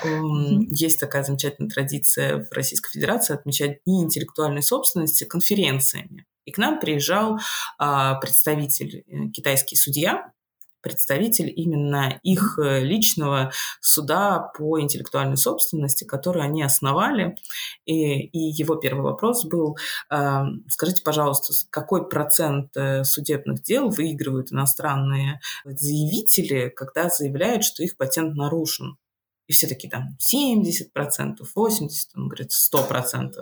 [0.70, 6.26] есть такая замечательная традиция в Российской Федерации отмечать Дни интеллектуальной собственности конференциями.
[6.46, 7.38] И к нам приезжал
[7.78, 10.32] а, представитель, э, китайский судья,
[10.82, 17.36] представитель именно их э, личного суда по интеллектуальной собственности, который они основали.
[17.86, 19.78] И, и его первый вопрос был,
[20.12, 27.98] э, скажите, пожалуйста, какой процент э, судебных дел выигрывают иностранные заявители, когда заявляют, что их
[27.98, 28.98] патент нарушен?
[29.48, 30.92] И все таки там 70%,
[31.56, 33.34] 80%, он говорит 100%.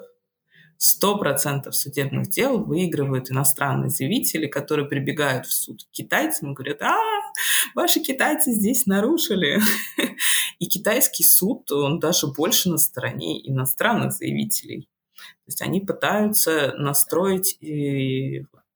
[0.80, 6.97] 100% судебных дел выигрывают иностранные заявители, которые прибегают в суд к китайцам и говорят, а,
[7.76, 9.62] ваши китайцы здесь нарушили.
[10.60, 14.89] И китайский суд, он даже больше на стороне иностранных заявителей.
[15.15, 17.58] То есть они пытаются настроить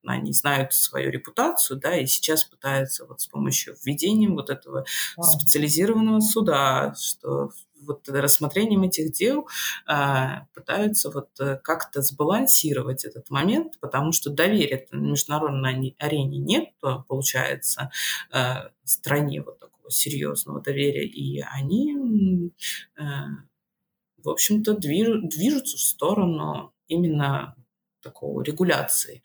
[0.03, 4.85] они знают свою репутацию, да, и сейчас пытаются вот с помощью введения вот этого
[5.19, 9.47] специализированного суда, что вот рассмотрением этих дел
[9.85, 16.69] а, пытаются вот э, как-то сбалансировать этот момент, потому что доверия на международной арене нет,
[17.07, 17.91] получается
[18.31, 22.51] а, стране вот такого серьезного доверия, и они,
[22.97, 23.27] а,
[24.23, 27.55] в общем-то, движутся в сторону именно
[28.01, 29.21] такого регуляции.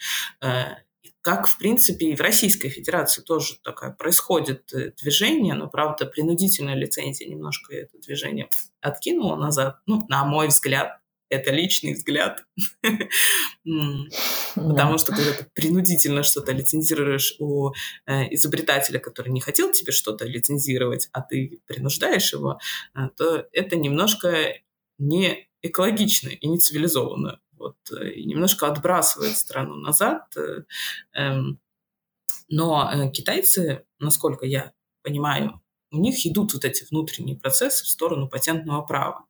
[1.06, 6.06] Э, как, в принципе, и в Российской Федерации тоже такое происходит э, движение, но, правда,
[6.06, 8.48] принудительная лицензия немножко это движение
[8.80, 9.78] откинула назад.
[9.86, 12.44] Ну, на мой взгляд, это личный взгляд.
[14.54, 17.72] Потому что когда ты принудительно что-то лицензируешь у
[18.06, 22.58] э, изобретателя, который не хотел тебе что-то лицензировать, а ты принуждаешь его,
[23.16, 24.54] то это немножко
[24.98, 30.24] не экологично и не цивилизованно вот, э, и немножко отбрасывает страну назад.
[30.36, 30.62] Э,
[31.14, 31.60] эм,
[32.48, 38.28] но э, китайцы, насколько я понимаю, у них идут вот эти внутренние процессы в сторону
[38.28, 39.24] патентного права.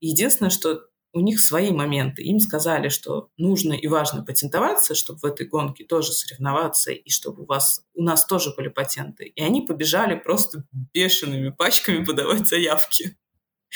[0.00, 2.22] Единственное, что у них свои моменты.
[2.22, 7.44] Им сказали, что нужно и важно патентоваться, чтобы в этой гонке тоже соревноваться, и чтобы
[7.44, 9.24] у вас у нас тоже были патенты.
[9.24, 13.16] И они побежали просто бешеными пачками подавать заявки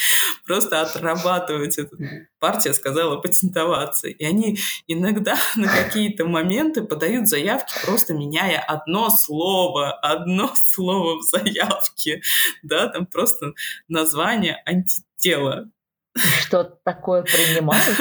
[0.47, 1.97] просто отрабатывать это.
[2.39, 4.09] Партия сказала патентоваться.
[4.09, 11.23] И они иногда на какие-то моменты подают заявки, просто меняя одно слово, одно слово в
[11.23, 12.23] заявке.
[12.63, 13.53] Да, там просто
[13.89, 15.71] название антитела.
[16.15, 17.97] Что такое принимают?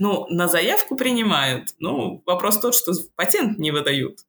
[0.00, 1.68] Ну, на заявку принимают.
[1.78, 4.20] Ну, вопрос тот, что патент не выдают.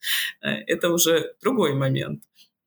[0.42, 2.22] Э, это уже другой момент.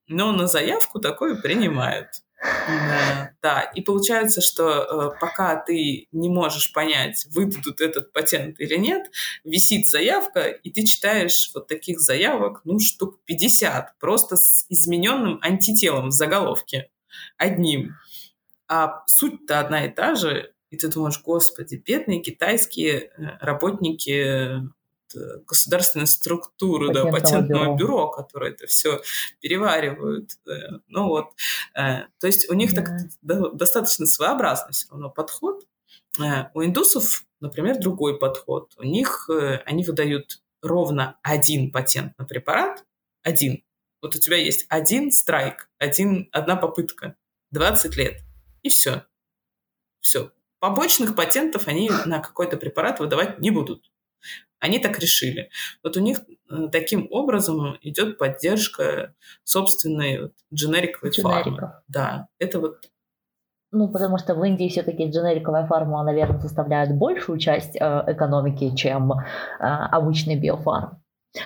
[0.07, 2.07] Но на заявку такое принимают.
[2.41, 3.61] Да, да.
[3.75, 9.11] И получается, что э, пока ты не можешь понять, выдадут этот патент или нет,
[9.43, 16.09] висит заявка, и ты читаешь вот таких заявок, ну, штук 50, просто с измененным антителом
[16.09, 16.89] в заголовке,
[17.37, 17.95] одним.
[18.67, 24.69] А суть-то одна и та же, и ты думаешь, господи, бедные китайские э, работники
[25.15, 27.77] Э, государственной структуры, да, патентного бюро.
[27.77, 29.01] бюро, которые это все
[29.39, 30.31] переваривают.
[30.87, 31.29] Ну вот,
[31.73, 32.83] то есть у них да.
[32.83, 35.65] так достаточно своеобразный все равно подход.
[36.19, 38.73] Э, у индусов, например, другой подход.
[38.77, 39.29] У них
[39.65, 42.85] они выдают ровно один патент на препарат,
[43.23, 43.63] один.
[44.01, 47.15] Вот у тебя есть один страйк, один, одна попытка,
[47.51, 48.21] 20 лет,
[48.63, 49.05] и все.
[49.99, 50.31] Все.
[50.59, 53.91] Побочных патентов они на какой-то препарат выдавать не будут.
[54.59, 55.49] Они так решили.
[55.83, 61.73] Вот у них э, таким образом идет поддержка собственной вот, дженериковой фармы.
[61.87, 62.89] Да, это вот
[63.71, 69.11] ну, потому что в Индии все-таки дженериковая фарма, наверное, составляет большую часть э, экономики, чем
[69.11, 69.17] э,
[69.59, 71.03] обычный биофарм.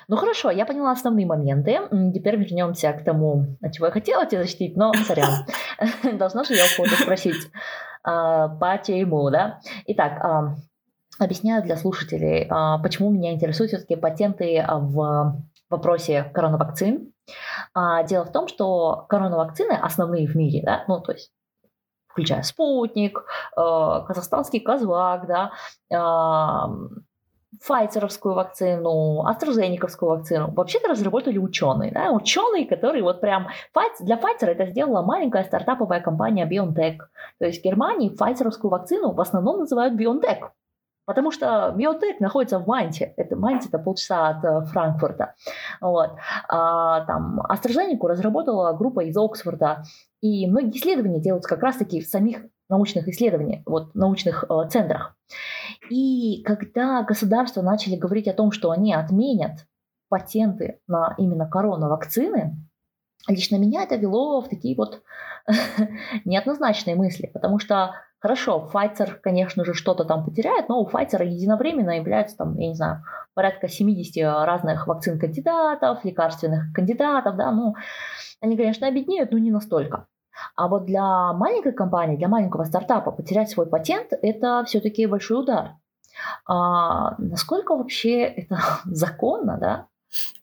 [0.07, 1.79] Ну хорошо, я поняла основные моменты.
[2.13, 5.45] Теперь вернемся к тому, от чего я хотела тебя защитить, но сорян.
[6.17, 7.35] Должна же я у кого-то спросить.
[8.07, 9.59] Э, почему, да?
[9.87, 10.57] Итак,
[11.19, 17.13] объясняю для слушателей, а, почему меня интересуют все-таки патенты а, в вопросе коронавакцин.
[17.73, 21.31] А, дело в том, что коронавакцины основные в мире, да, ну то есть
[22.07, 25.51] включая спутник, казахстанский казвак, да,
[27.61, 31.91] Файцеровскую вакцину, AstraZeneca вакцину вообще-то разработали ученые.
[31.91, 32.11] Да?
[32.11, 33.47] Ученые, которые вот прям...
[34.01, 36.97] Для Pfizer это сделала маленькая стартаповая компания BioNTech.
[37.39, 40.49] То есть в Германии Файцеровскую вакцину в основном называют BioNTech.
[41.05, 43.13] Потому что биотек находится в Манте.
[43.17, 45.35] Это Манте это полчаса от э, Франкфурта.
[45.81, 46.11] Вот.
[46.47, 49.83] А, там AstraZeneca разработала группа из Оксфорда.
[50.21, 55.15] И многие исследования делаются как раз-таки в самих научных исследованиях, вот, научных э, центрах.
[55.89, 59.67] И когда государства начали говорить о том, что они отменят
[60.09, 62.55] патенты на именно коронавакцины,
[63.27, 65.01] лично меня это вело в такие вот
[66.25, 71.97] неоднозначные мысли, потому что Хорошо, Pfizer, конечно же, что-то там потеряет, но у Pfizer единовременно
[71.97, 77.75] является там, я не знаю, порядка 70 разных вакцин кандидатов, лекарственных кандидатов, да, ну,
[78.39, 80.07] они, конечно, обеднеют, но не настолько.
[80.55, 85.73] А вот для маленькой компании, для маленького стартапа потерять свой патент– это все-таки большой удар.
[86.47, 89.87] А насколько вообще это законно, да?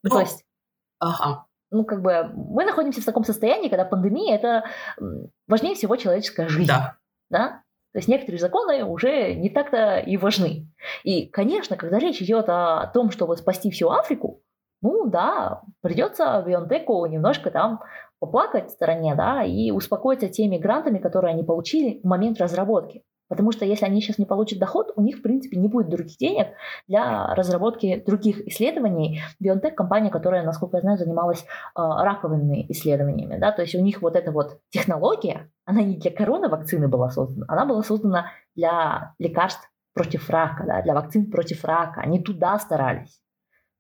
[0.03, 0.45] Ну, То есть,
[0.99, 1.47] ага.
[1.71, 4.64] ну, как бы мы находимся в таком состоянии, когда пандемия– это
[5.49, 6.69] важнее всего человеческая жизнь.
[6.69, 6.99] Да.
[7.31, 7.62] Да?
[7.92, 10.68] То есть некоторые законы уже не так-то и важны.
[11.03, 14.42] И, конечно, когда речь идет о том, чтобы спасти всю Африку,
[14.81, 17.81] ну да, придется Бионтеку немножко там
[18.21, 23.02] поплакать в стороне, да, и успокоиться теми грантами, которые они получили в момент разработки.
[23.31, 26.18] Потому что если они сейчас не получат доход, у них, в принципе, не будет других
[26.18, 26.48] денег
[26.88, 29.22] для разработки других исследований.
[29.40, 31.44] BioNTech– компания, которая, насколько я знаю, занималась э,
[31.76, 33.38] раковыми исследованиями.
[33.38, 33.52] Да?
[33.52, 37.66] То есть у них вот эта вот технология, она не для коронавакцины была создана, она
[37.66, 42.00] была создана для лекарств против рака, да, для вакцин против рака.
[42.00, 43.22] Они туда старались.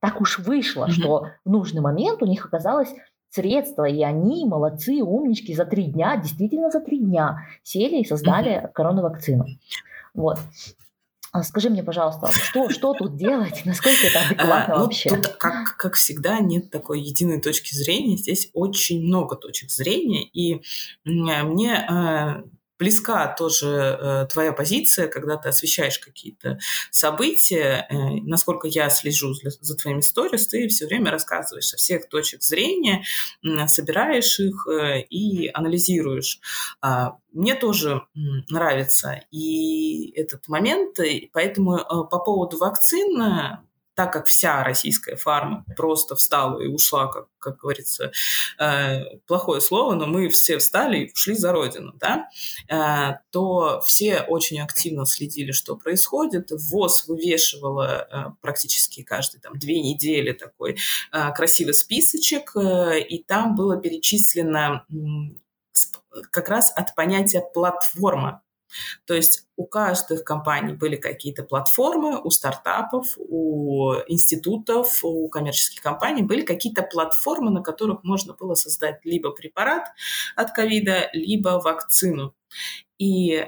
[0.00, 0.92] Так уж вышло, mm-hmm.
[0.92, 2.94] что в нужный момент у них оказалось
[3.30, 8.70] средства, и они, молодцы, умнички, за три дня, действительно за три дня сели и создали
[8.74, 9.46] коронавакцину.
[10.14, 10.38] Вот.
[11.32, 13.62] А скажи мне, пожалуйста, что, что тут делать?
[13.64, 15.10] Насколько это адекватно а, ну, вообще?
[15.10, 18.16] Тут, как, как всегда, нет такой единой точки зрения.
[18.16, 20.24] Здесь очень много точек зрения.
[20.24, 20.62] И
[21.04, 22.42] мне э,
[22.80, 26.58] близка тоже э, твоя позиция, когда ты освещаешь какие-то
[26.90, 27.86] события.
[27.90, 33.04] Э, насколько я слежу за, твоими сторис, ты все время рассказываешь со всех точек зрения,
[33.66, 36.40] собираешь их э, и анализируешь.
[36.80, 38.02] А, мне тоже
[38.48, 41.78] нравится и этот момент, и поэтому
[42.10, 43.60] по поводу вакцин
[44.00, 48.12] так как вся российская фарма просто встала и ушла, как, как говорится,
[48.58, 52.30] э, плохое слово, но мы все встали и ушли за родину, да,
[52.70, 56.48] э, то все очень активно следили, что происходит.
[56.50, 60.78] ВОЗ вывешивала э, практически каждые там две недели такой
[61.12, 64.86] э, красивый списочек, э, и там было перечислено
[66.30, 68.40] как раз от понятия платформа.
[69.06, 76.22] То есть у каждой компании были какие-то платформы, у стартапов, у институтов, у коммерческих компаний
[76.22, 79.88] были какие-то платформы, на которых можно было создать либо препарат
[80.36, 82.34] от ковида, либо вакцину.
[82.98, 83.46] И э,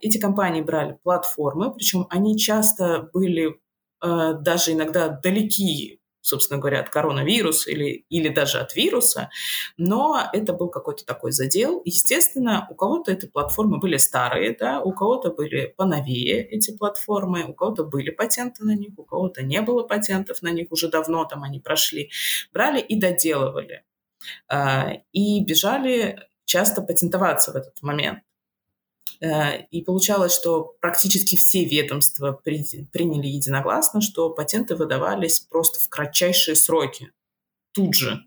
[0.00, 3.60] эти компании брали платформы, причем они часто были
[4.02, 9.30] э, даже иногда далеки собственно говоря, от коронавируса или, или даже от вируса,
[9.76, 11.82] но это был какой-то такой задел.
[11.84, 17.54] Естественно, у кого-то эти платформы были старые, да, у кого-то были поновее эти платформы, у
[17.54, 21.42] кого-то были патенты на них, у кого-то не было патентов на них, уже давно там
[21.42, 22.10] они прошли.
[22.52, 23.84] Брали и доделывали.
[24.48, 28.20] А, и бежали часто патентоваться в этот момент.
[29.20, 36.56] Э, и получалось, что практически все ведомства приняли единогласно, что патенты выдавались просто в кратчайшие
[36.56, 37.12] сроки,
[37.72, 38.22] тут же.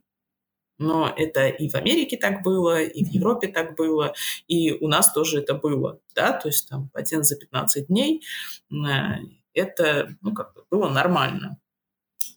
[0.78, 4.14] Но это и в Америке так было, и в Европе так было,
[4.48, 6.00] и у нас тоже это было.
[6.16, 6.32] Да?
[6.32, 8.24] То есть там патент за 15 дней,
[8.72, 8.76] э,
[9.54, 11.60] это ну, как бы было нормально.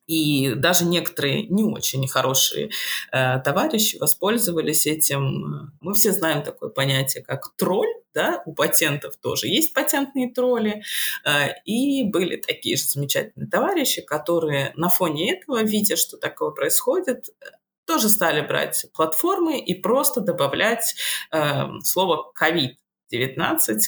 [0.09, 2.71] И даже некоторые не очень хорошие
[3.13, 5.73] э, товарищи воспользовались этим.
[5.81, 10.83] Мы все знаем такое понятие, как тролль да, у патентов тоже есть патентные тролли,
[11.25, 17.27] э, и были такие же замечательные товарищи, которые на фоне этого, видя, что такое происходит,
[17.87, 20.95] тоже стали брать платформы и просто добавлять
[21.33, 22.77] э, слово COVID-19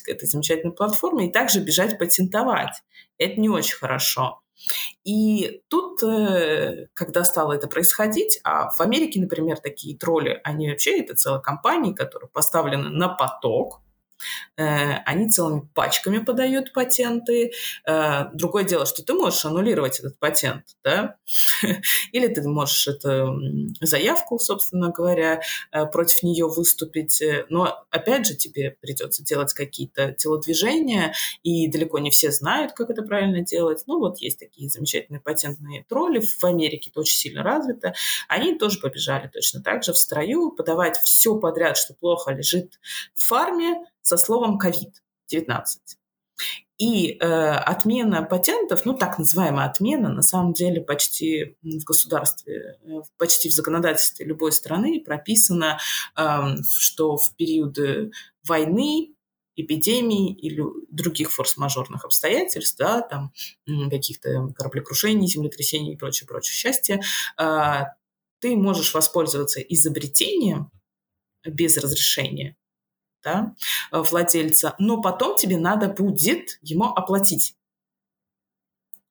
[0.05, 2.83] к этой замечательной платформе и также бежать патентовать.
[3.19, 4.41] Это не очень хорошо.
[5.05, 11.01] И тут, э, когда стало это происходить, а в Америке, например, такие тролли, они вообще,
[11.01, 13.84] это целая компания, которая поставлена на поток,
[14.57, 17.53] они целыми пачками подают патенты.
[17.87, 21.17] Э, другое дело, что ты можешь аннулировать этот патент, да,
[22.13, 23.41] или ты можешь эту
[23.81, 25.41] заявку, собственно говоря,
[25.73, 32.11] э, против нее выступить, но опять же тебе придется делать какие-то телодвижения, и далеко не
[32.11, 33.85] все знают, как это правильно делать.
[33.87, 37.95] Ну вот есть такие замечательные патентные тролли, в Америке это очень сильно развито,
[38.29, 42.79] они тоже побежали точно так же в строю, подавать все подряд, что плохо лежит
[43.15, 45.65] в фарме, со словом COVID-19.
[46.77, 53.01] И э, отмена патентов, ну так называемая отмена, на самом деле почти в государстве, э,
[53.17, 55.79] почти в законодательстве любой страны прописано,
[56.17, 56.23] э,
[56.69, 58.11] что в периоды
[58.47, 59.15] войны,
[59.57, 63.33] эпидемий или других форс-мажорных обстоятельств, да, там
[63.89, 67.01] каких-то кораблекрушений, землетрясений и прочее, прочее счастья,
[67.39, 67.85] э,
[68.41, 70.73] ты можешь воспользоваться изобретением
[71.47, 72.57] без разрешения
[73.25, 73.55] да,
[73.93, 77.57] э, владельца, но потом тебе надо будет ему оплатить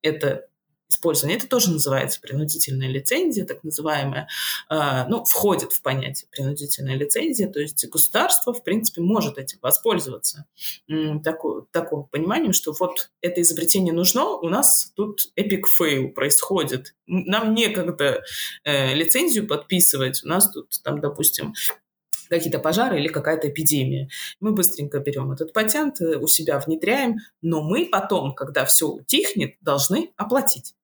[0.02, 0.48] это
[0.94, 1.38] использование.
[1.38, 4.28] Это тоже называется принудительная лицензия, так называемая,
[4.70, 10.46] э, ну, входит в понятие принудительная лицензия, то есть государство, в принципе, может этим воспользоваться.
[11.24, 16.96] Такое, такое пониманием, что вот это изобретение нужно, у нас тут epic fail происходит.
[17.08, 18.22] Нам некогда
[18.64, 21.54] э, лицензию подписывать, у нас тут, там, допустим,
[22.38, 24.10] какие-то пожары или какая-то эпидемия.
[24.40, 29.56] Мы быстренько берем этот патент, э, у себя внедряем, но мы потом, когда все утихнет,
[29.62, 30.76] должны оплатить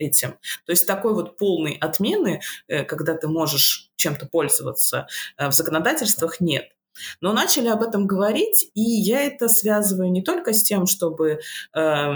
[0.00, 0.30] этим.
[0.64, 5.06] То есть такой вот полной отмены, э, когда ты можешь чем-то пользоваться,
[5.36, 6.70] э, в законодательствах нет.
[7.20, 11.40] Но начали об этом говорить, и я это связываю не только с тем, чтобы
[11.74, 12.12] э,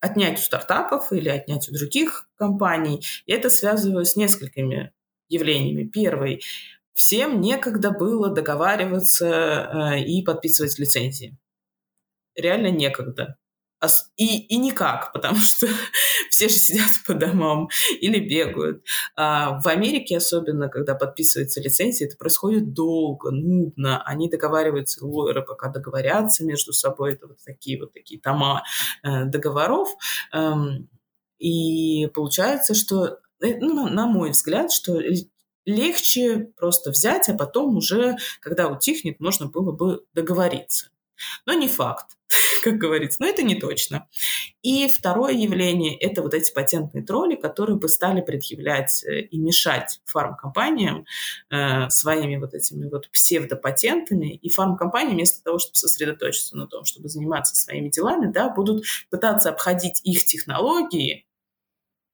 [0.00, 4.92] отнять у стартапов или отнять у других компаний, я это связываю с несколькими
[5.28, 5.88] явлениями.
[5.88, 6.42] Первый
[6.96, 11.36] всем некогда было договариваться э, и подписывать лицензии.
[12.34, 13.36] Реально некогда.
[14.16, 15.68] И, и никак, потому что
[16.30, 17.68] все же сидят по домам
[18.00, 18.82] или бегают.
[19.14, 24.02] А в Америке особенно, когда подписывается лицензия, это происходит долго, нудно.
[24.02, 27.12] Они договариваются, лойеры пока договорятся между собой.
[27.12, 28.62] Это вот такие вот такие тома
[29.02, 29.90] э, договоров.
[30.32, 30.88] Эм,
[31.38, 34.98] и получается, что, э, ну, на мой взгляд, что
[35.66, 40.88] легче просто взять, а потом уже, когда утихнет, можно было бы договориться.
[41.46, 42.16] Но не факт,
[42.62, 44.08] как говорится, но это не точно.
[44.62, 50.00] И второе явление– это вот эти патентные тролли, которые бы стали предъявлять э, и мешать
[50.04, 51.06] фармкомпаниям
[51.50, 54.34] э, своими вот этими вот псевдопатентами.
[54.34, 59.50] И фармкомпании вместо того, чтобы сосредоточиться на том, чтобы заниматься своими делами, да, будут пытаться
[59.50, 61.25] обходить их технологии,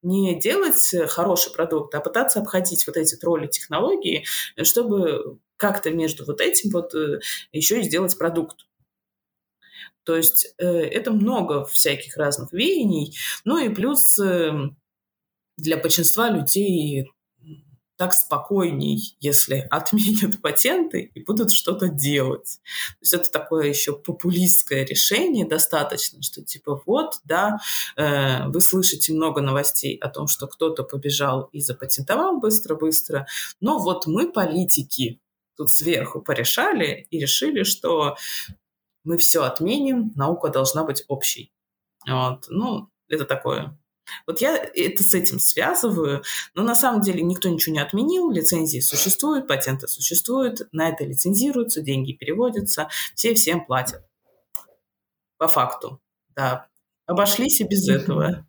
[0.03, 4.25] не делать хороший продукт, а пытаться обходить вот эти тролли технологии,
[4.63, 7.21] чтобы как-то между вот этим вот э,
[7.53, 8.67] еще и сделать продукт.
[10.03, 13.17] То есть э, это много всяких разных веяний.
[13.45, 14.53] Ну и плюс э,
[15.57, 17.13] для большинства людей
[18.03, 22.59] так спокойней, если отменят патенты и будут что-то делать.
[22.65, 27.61] То есть это такое еще популистское решение достаточно, что типа вот, да,
[27.97, 33.29] э, вы слышите много новостей о том, что кто-то побежал и запатентовал быстро-быстро,
[33.61, 35.21] но вот мы, политики,
[35.57, 38.17] тут сверху порешали и решили, что
[39.05, 41.53] мы все отменим, наука должна быть общей.
[42.09, 42.47] Вот.
[42.49, 43.79] Ну, это такое.
[44.27, 46.23] Вот я это с этим связываю,
[46.55, 51.83] но на самом деле никто ничего не отменил, лицензии существуют, патенты существуют, на это лицензируются,
[51.83, 54.03] деньги переводятся, все всем платят.
[55.39, 56.01] По факту,
[56.37, 56.67] да.
[57.07, 58.25] Обошлись и без этого.
[58.25, 58.45] Вот.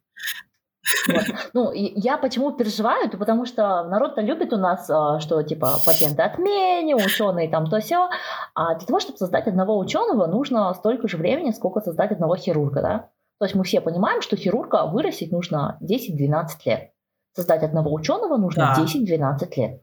[1.53, 6.21] Ну, я почему переживаю, то потому что народ-то любит у нас, а, что типа патенты
[6.21, 8.09] отмене, ученые там то все.
[8.53, 12.81] А для того, чтобы создать одного ученого, нужно столько же времени, сколько создать одного хирурга,
[12.81, 13.09] да?
[13.39, 16.91] То есть мы все понимаем, что хирурга вырастить нужно 10-12 лет.
[17.35, 18.83] Создать одного ученого нужно да.
[18.83, 19.81] 10-12 лет.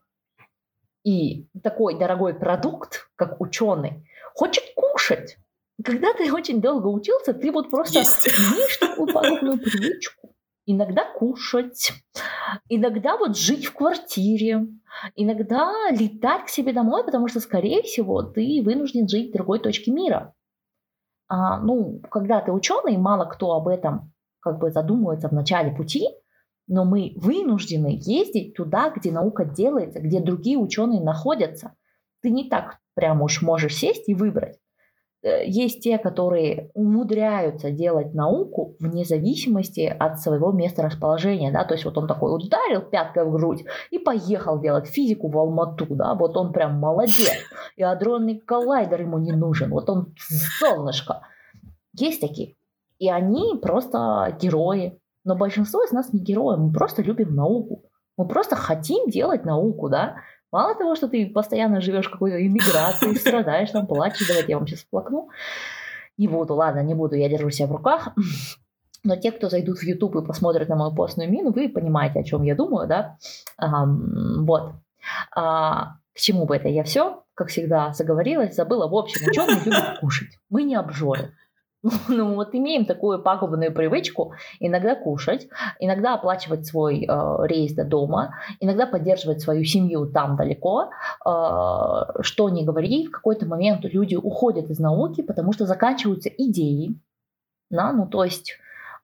[1.05, 5.37] И такой дорогой продукт, как ученый, хочет кушать.
[5.83, 10.21] Когда ты очень долго учился, ты вот просто имеешь такую подобную привычку
[10.71, 11.93] иногда кушать,
[12.69, 14.67] иногда вот жить в квартире,
[15.17, 19.91] иногда летать к себе домой, потому что, скорее всего, ты вынужден жить в другой точке
[19.91, 20.35] мира.
[21.31, 26.09] А, ну, когда ты ученый, мало кто об этом как бы задумывается в начале пути,
[26.67, 31.75] но мы вынуждены ездить туда, где наука делается, где другие ученые находятся.
[32.21, 34.59] Ты не так прямо уж можешь сесть и выбрать.
[35.23, 41.75] Э, есть те, которые умудряются делать науку вне зависимости от своего места расположения, да, то
[41.75, 46.15] есть вот он такой ударил пяткой в грудь и поехал делать физику в Алмату, да,
[46.15, 47.33] вот он прям молодец,
[47.77, 50.15] и адронный коллайдер ему не нужен, вот он
[50.59, 51.21] солнышко.
[51.99, 52.55] Есть такие,
[52.99, 57.85] и они просто герои, но большинство из нас не герои, мы просто любим науку,
[58.17, 60.17] мы просто хотим делать науку, да,
[60.53, 64.85] Мало того, что ты постоянно живешь какой-то иммиграции, страдаешь, там плачешь, давайте я вам сейчас
[64.85, 65.29] плакну.
[66.19, 68.09] Не буду, ладно, не буду, я держу себя в руках.
[69.03, 72.23] Но те, кто зайдут в YouTube и посмотрят на мою постную мину, вы понимаете, о
[72.25, 73.17] чем я думаю, да?
[73.59, 74.73] Um, вот.
[75.35, 78.89] А, к чему бы это я все, как всегда, заговорилась, забыла.
[78.89, 80.39] В общем, ученые любят кушать.
[80.51, 81.33] Мы не обжоры.
[82.09, 88.35] Ну вот имеем такую пагубную привычку иногда кушать, иногда оплачивать свой э, рейс до дома,
[88.61, 90.91] иногда поддерживать свою семью там далеко.
[91.27, 96.99] Э, что не говори, в какой-то момент люди уходят из науки, потому что заканчиваются идеи.
[97.71, 97.93] Да?
[97.93, 98.53] Ну то есть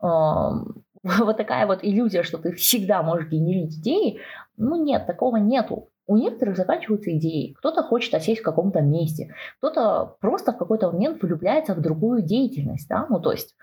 [0.02, 0.06] э,
[1.02, 4.20] вот такая вот иллюзия, что ты всегда можешь генерить идеи,
[4.56, 5.88] ну нет, такого нету.
[6.06, 7.54] У некоторых заканчиваются идеи.
[7.58, 12.88] Кто-то хочет осесть в каком-то месте, кто-то просто в какой-то момент влюбляется в другую деятельность.
[12.88, 13.06] Да?
[13.08, 13.56] Ну, то есть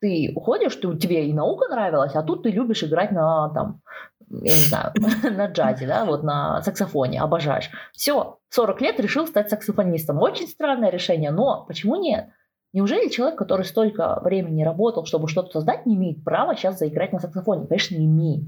[0.00, 3.82] ты уходишь, ты, тебе и наука нравилась, а тут ты любишь играть на, там,
[4.30, 4.92] я не знаю,
[5.22, 7.70] на джазе, да, вот на саксофоне, обожаешь.
[7.92, 10.20] Все, 40 лет решил стать саксофонистом.
[10.20, 12.30] Очень странное решение, но почему нет?
[12.72, 17.18] Неужели человек, который столько времени работал, чтобы что-то создать, не имеет права сейчас заиграть на
[17.18, 17.66] саксофоне?
[17.66, 18.44] Конечно, имеет.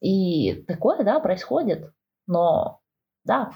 [0.00, 1.92] И такое, да, происходит.
[2.26, 2.80] Но
[3.24, 3.50] да,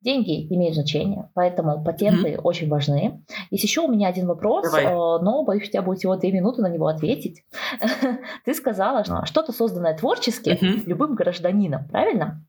[0.00, 2.40] деньги имеют значение, поэтому патенты mm-hmm.
[2.42, 3.22] очень важны.
[3.50, 4.84] Есть еще у меня один вопрос, Давай.
[4.84, 4.88] Э,
[5.22, 7.44] но боюсь, у тебя будет всего две минуты на него ответить.
[8.44, 10.84] Ты сказала, что что-то созданное творчески mm-hmm.
[10.86, 12.44] любым гражданином, правильно?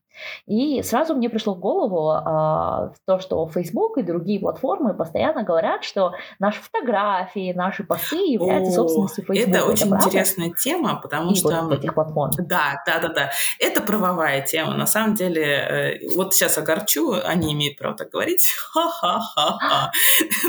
[0.46, 5.84] И сразу мне пришло в голову а, то, что Facebook и другие платформы постоянно говорят,
[5.84, 9.56] что наши фотографии, наши посты являются О, собственностью Facebook.
[9.56, 11.62] Это очень это интересная тема, потому и что...
[11.62, 12.30] Вот этих платформ.
[12.38, 13.30] Да, да, да, да.
[13.58, 14.74] Это правовая тема.
[14.74, 18.52] На самом деле, э, вот сейчас огорчу, они имеют право так говорить.
[18.72, 19.90] Ха-ха-ха-ха.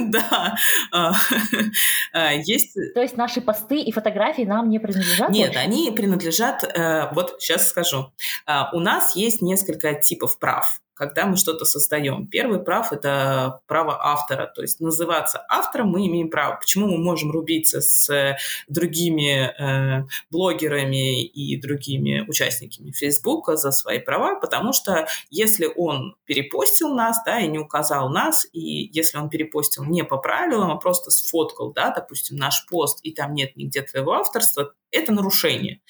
[0.04, 0.56] Да.
[0.92, 1.14] А,
[2.14, 2.74] а, есть...
[2.94, 5.30] То есть наши посты и фотографии нам не принадлежат?
[5.30, 6.64] Нет, они принадлежат...
[6.64, 8.12] Э, вот сейчас скажу.
[8.74, 12.28] У нас есть несколько типов прав когда мы что-то создаем.
[12.28, 16.58] Первый прав– это право автора, то есть называться автором мы имеем право.
[16.58, 18.38] Почему мы можем рубиться с
[18.68, 24.40] другими э, блогерами и другими участниками Фейсбука за свои права?
[24.40, 29.84] Потому что если он перепостил нас, да, и не указал нас, и если он перепостил
[29.86, 34.14] не по правилам, а просто сфоткал, да, допустим, наш пост, и там нет нигде твоего
[34.14, 35.82] авторства, это нарушение.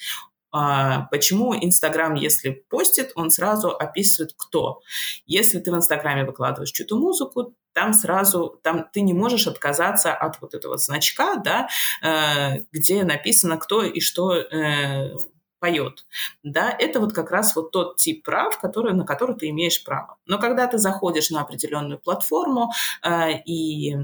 [0.56, 4.82] А, почему Инстаграм, если постит, он сразу описывает, кто.
[5.26, 10.40] Если ты в Инстаграме выкладываешь чью-то музыку, там сразу, там ты не можешь отказаться от
[10.40, 11.66] вот этого значка, да,
[12.02, 15.16] э, где написано, кто и что э,
[15.58, 16.06] поет.
[16.44, 20.18] Да, это вот как раз вот тот тип прав, который, на который ты имеешь право.
[20.24, 22.70] Но когда ты заходишь на определенную платформу
[23.02, 23.96] э, и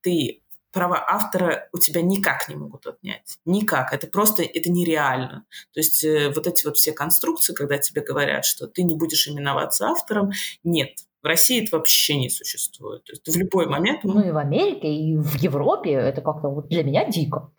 [0.00, 0.40] ты
[0.72, 3.38] права автора у тебя никак не могут отнять.
[3.44, 3.92] Никак.
[3.92, 5.44] Это просто, это нереально.
[5.72, 9.28] То есть э, вот эти вот все конструкции, когда тебе говорят, что ты не будешь
[9.28, 10.30] именоваться автором,
[10.64, 10.90] нет.
[11.22, 13.04] В России это вообще не существует.
[13.04, 14.04] То есть в любой момент...
[14.04, 17.50] Ну и в Америке, и в Европе это как-то вот для меня дико.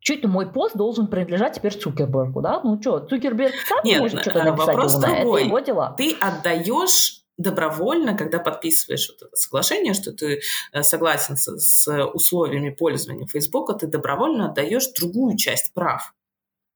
[0.00, 2.60] Чуть мой пост должен принадлежать теперь Цукербергу, да?
[2.62, 5.40] Ну что, Цукерберг сам Нет, может что-то э, написать вопрос умное, другой.
[5.40, 5.94] это его дела.
[5.96, 10.40] Ты отдаешь добровольно, когда подписываешь вот это соглашение, что ты
[10.72, 16.14] э, согласен с, с условиями пользования Фейсбука, ты добровольно отдаешь другую часть прав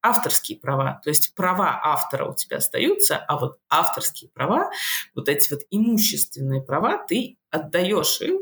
[0.00, 1.00] авторские права.
[1.02, 4.70] То есть права автора у тебя остаются, а вот авторские права,
[5.14, 8.38] вот эти вот имущественные права ты отдаешь им.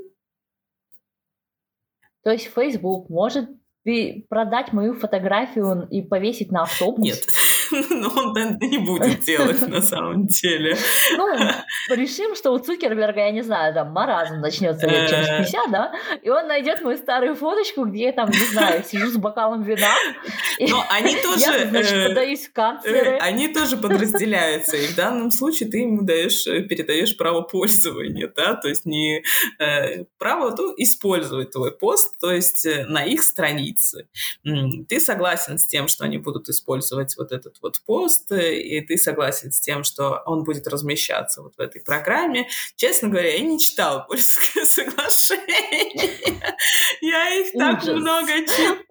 [2.23, 3.49] То есть Facebook может
[4.29, 7.05] продать мою фотографию и повесить на автобус?
[7.05, 7.29] Нет.
[7.91, 10.77] Но он это не будет делать на самом деле.
[11.17, 11.27] Ну,
[11.95, 15.93] решим, что у Цукерберга, я не знаю, там маразм начнется лет через 50, да,
[16.23, 19.95] и он найдет мою старую фоточку, где я там, не знаю, сижу с бокалом вина.
[20.61, 21.41] Но они тоже...
[21.41, 23.11] Я, значит, э, подаюсь в канцлеры.
[23.13, 28.33] Э, они тоже подразделяются, и в данном случае ты ему даешь, э, передаешь право пользования,
[28.35, 29.23] да, то есть не
[30.19, 34.09] право то использовать твой пост, то есть на их странице.
[34.43, 38.99] Ты согласен с тем, что они будут использовать вот этот этот вот пост, и ты
[38.99, 42.49] согласен с тем, что он будет размещаться вот в этой программе.
[42.77, 46.11] Честно говоря, я не читала польское соглашение.
[47.01, 48.85] Я их так много читаю.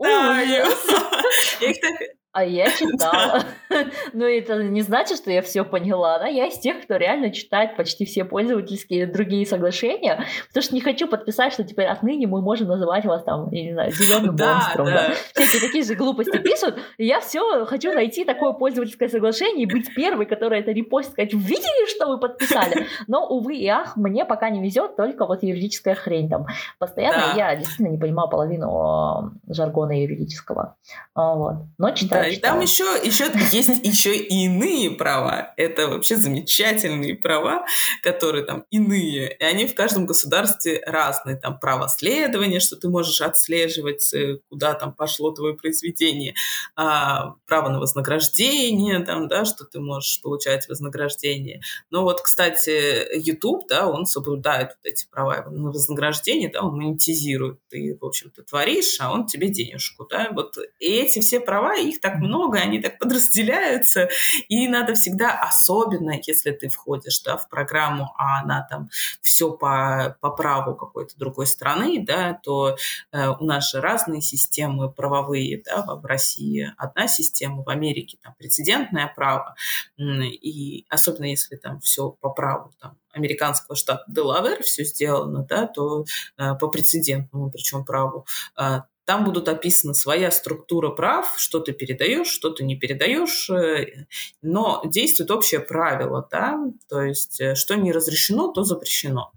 [1.60, 1.96] Я их так
[2.36, 3.44] а я читала.
[4.14, 6.20] Но это не значит, что я все поняла.
[6.20, 6.28] Да?
[6.28, 11.08] Я из тех, кто реально читает почти все пользовательские другие соглашения, потому что не хочу
[11.08, 14.86] подписать, что теперь отныне мы можем называть вас там, я не знаю, зеленым монстром.
[14.88, 15.08] Да.
[15.08, 15.14] Да.
[15.34, 16.76] Всякие такие же глупости пишут.
[16.98, 21.34] И я все хочу найти такое пользовательское соглашение и быть первой, которая это репостит, сказать,
[21.34, 22.88] видели, что вы подписали?
[23.08, 26.48] Но, увы и ах, мне пока не везет, только вот юридическая хрень там.
[26.80, 27.52] Постоянно да.
[27.52, 30.76] я действительно не понимаю половину жаргона юридического.
[31.14, 31.56] А, вот.
[31.78, 35.54] Но читаю и там еще, еще есть еще и иные права.
[35.58, 37.66] Это вообще замечательные права,
[38.04, 39.36] которые там иные.
[39.38, 41.36] И они в каждом государстве разные.
[41.36, 46.34] Там право следования, что ты можешь отслеживать, э, куда там пошло твое произведение.
[46.76, 51.62] А, право на вознаграждение, там, да, что ты можешь получать вознаграждение.
[51.90, 57.60] Но вот, кстати, YouTube, да, он соблюдает вот эти права на вознаграждение, да, он монетизирует.
[57.70, 60.30] Ты, в общем-то, творишь, а он тебе денежку, да.
[60.32, 64.10] Вот эти все права, их так много, они так подразделяются,
[64.48, 68.90] и надо всегда, особенно если ты входишь да, в программу, а она там
[69.22, 72.76] все по, по праву какой-то другой страны, да, то
[73.12, 76.74] э, у нас же разные системы правовые, да, в России.
[76.78, 79.56] Одна система, в Америке там прецедентное право,
[79.98, 86.06] и особенно если там все по праву там, американского штата Делавер все сделано, да, то
[86.38, 88.26] э, по прецедентному, причем праву,
[88.60, 94.08] э, там будут описаны своя структура прав, что ты передаешь, что ты не передаешь, э,
[94.42, 99.32] но действует общее правило, да, то есть э, что не разрешено, то запрещено.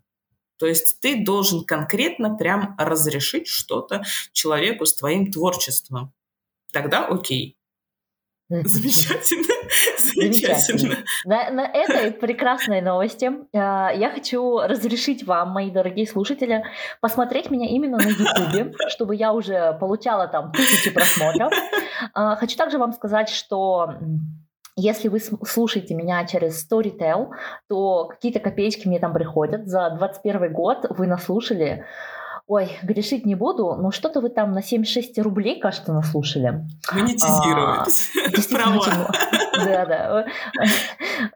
[0.59, 4.03] То есть ты должен конкретно прям разрешить что-то
[4.33, 6.13] человеку с твоим творчеством.
[6.73, 7.58] Тогда окей.
[8.65, 9.55] Замечательно.
[9.99, 10.97] Замечательно.
[11.27, 16.65] На, на этой прекрасной новости а, я хочу разрешить вам, мои дорогие слушатели,
[17.03, 21.53] посмотреть меня именно на YouTube, чтобы я уже получала там тысячи просмотров.
[22.15, 23.95] А, хочу также вам сказать, что
[24.77, 27.29] Если вы слушаете меня через Storytel,
[27.69, 29.69] то какие-то копеечки мне там приходят.
[29.69, 31.85] За 21 год вы наслушали
[32.49, 36.67] Ой, грешить не буду, но что-то вы там на 76 рублей, кажется, наслушали.
[36.91, 38.11] Монетизировать.
[39.55, 40.27] А, да, да.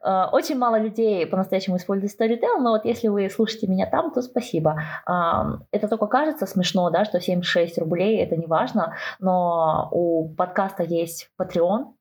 [0.01, 4.23] А, очень мало людей по-настоящему используют Storytel, но вот если вы слушаете меня там, то
[4.23, 4.83] спасибо.
[5.05, 10.83] А, это только кажется смешно, да, что 76 рублей, это не важно, но у подкаста
[10.83, 11.93] есть Patreon,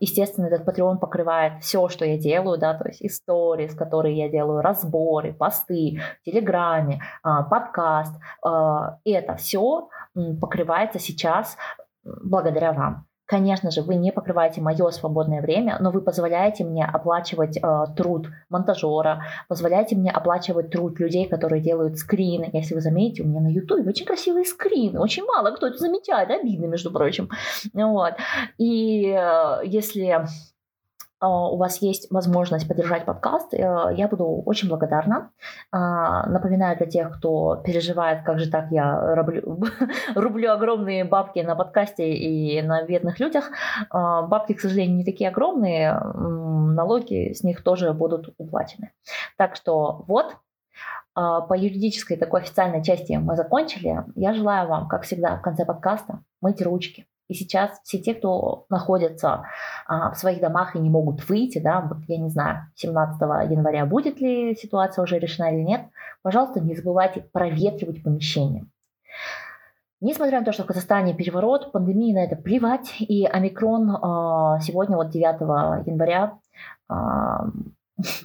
[0.00, 4.28] естественно, этот Patreon покрывает все, что я делаю, да, то есть истории, с которые я
[4.28, 8.14] делаю, разборы, посты в Телеграме, а, подкаст.
[8.44, 9.88] А, и это все
[10.40, 11.56] покрывается сейчас
[12.04, 13.06] благодаря вам.
[13.26, 17.60] Конечно же, вы не покрываете мое свободное время, но вы позволяете мне оплачивать э,
[17.96, 22.50] труд монтажера, позволяете мне оплачивать труд людей, которые делают скрины.
[22.52, 26.30] Если вы заметите, у меня на YouTube очень красивые скрины, очень мало кто это замечает,
[26.30, 27.30] обидно, между прочим.
[27.72, 28.14] Вот.
[28.58, 30.26] И э, если
[31.28, 33.58] у вас есть возможность поддержать подкаст, э,
[33.96, 35.30] я буду очень благодарна.
[35.70, 39.60] А, напоминаю для тех, кто переживает, как же так я рублю,
[40.14, 43.50] рублю огромные бабки на подкасте и на бедных людях.
[43.90, 48.90] А, бабки, к сожалению, не такие огромные, налоги с них тоже будут уплачены.
[49.36, 50.36] Так что вот,
[51.14, 54.02] по юридической такой официальной части мы закончили.
[54.14, 58.66] Я желаю вам, как всегда, в конце подкаста мыть ручки, и сейчас все те, кто
[58.68, 59.44] находятся
[59.86, 63.20] а, в своих домах и не могут выйти, да, вот я не знаю, 17
[63.50, 65.82] января будет ли ситуация уже решена или нет,
[66.22, 68.66] пожалуйста, не забывайте проветривать помещение.
[70.00, 74.96] Несмотря на то, что в Казахстане переворот, пандемии на это плевать, и омикрон а, сегодня,
[74.96, 76.38] вот 9 января,
[76.88, 77.46] а,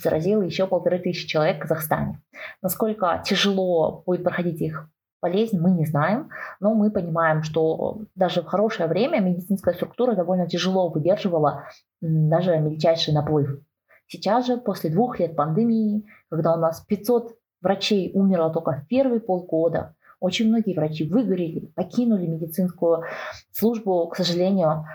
[0.02, 2.22] заразил еще полторы тысячи человек в Казахстане.
[2.62, 4.89] Насколько тяжело будет проходить их
[5.28, 10.47] болезнь мы не знаем, но мы понимаем, что даже в хорошее время медицинская структура довольно
[10.47, 11.63] тяжело выдерживала
[12.01, 13.59] даже мельчайший наплыв.
[14.07, 19.19] Сейчас же, после двух лет пандемии, когда у нас 500 врачей умерло только в первые
[19.19, 23.03] полгода, очень многие врачи выгорели, покинули медицинскую
[23.51, 24.86] службу, к сожалению,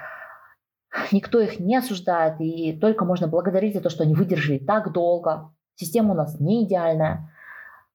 [1.12, 5.52] никто их не осуждает, и только можно благодарить за то, что они выдержали так долго.
[5.74, 7.30] Система у нас не идеальная.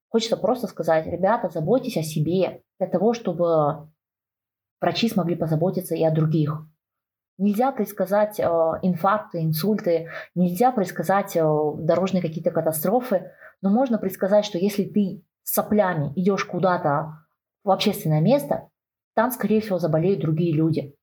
[0.09, 3.89] Хочется просто сказать, ребята, заботьтесь о себе для того, чтобы
[4.79, 6.65] врачи смогли позаботиться и о других.
[7.37, 8.43] Нельзя предсказать э,
[8.81, 11.41] инфаркты, инсульты, нельзя предсказать э,
[11.77, 13.31] дорожные какие-то катастрофы,
[13.61, 17.25] но можно предсказать, что если ты соплями идешь куда-то
[17.63, 18.69] в общественное место,
[19.13, 20.95] там, скорее всего, заболеют другие люди.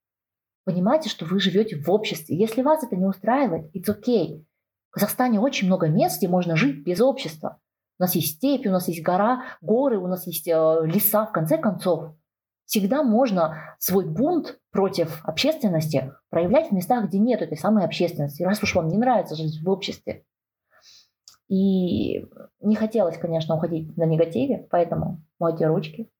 [0.65, 2.37] Понимаете, что вы живете в обществе.
[2.37, 4.45] Если вас это не устраивает, it's okay.
[4.91, 7.61] В Казахстане очень много мест, где можно жить без общества.
[7.99, 10.53] У нас есть степи, у нас есть гора, горы, у нас есть э,
[10.85, 11.27] леса.
[11.27, 12.15] В конце концов,
[12.67, 18.63] всегда можно свой бунт против общественности проявлять в местах, где нет этой самой общественности, раз
[18.63, 20.25] уж вам не нравится жить в обществе.
[21.49, 22.27] И
[22.61, 26.11] не хотелось, конечно, уходить на негативе, поэтому мойте ручки,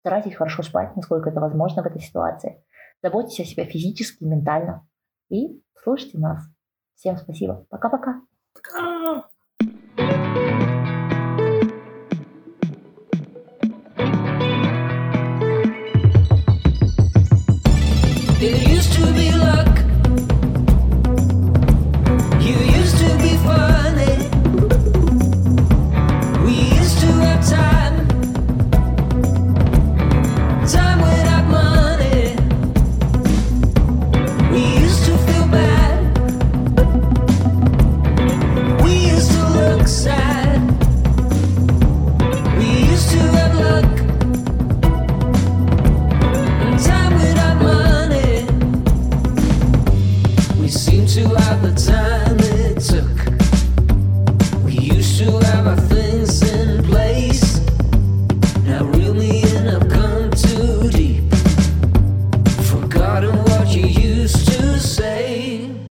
[0.00, 2.64] старайтесь хорошо спать, насколько это возможно в этой ситуации.
[3.02, 4.88] Заботьтесь о себе физически, ментально
[5.28, 6.42] и слушайте нас.
[6.94, 7.66] Всем спасибо.
[7.68, 8.22] Пока-пока.
[8.54, 8.80] Пока.
[8.80, 8.97] to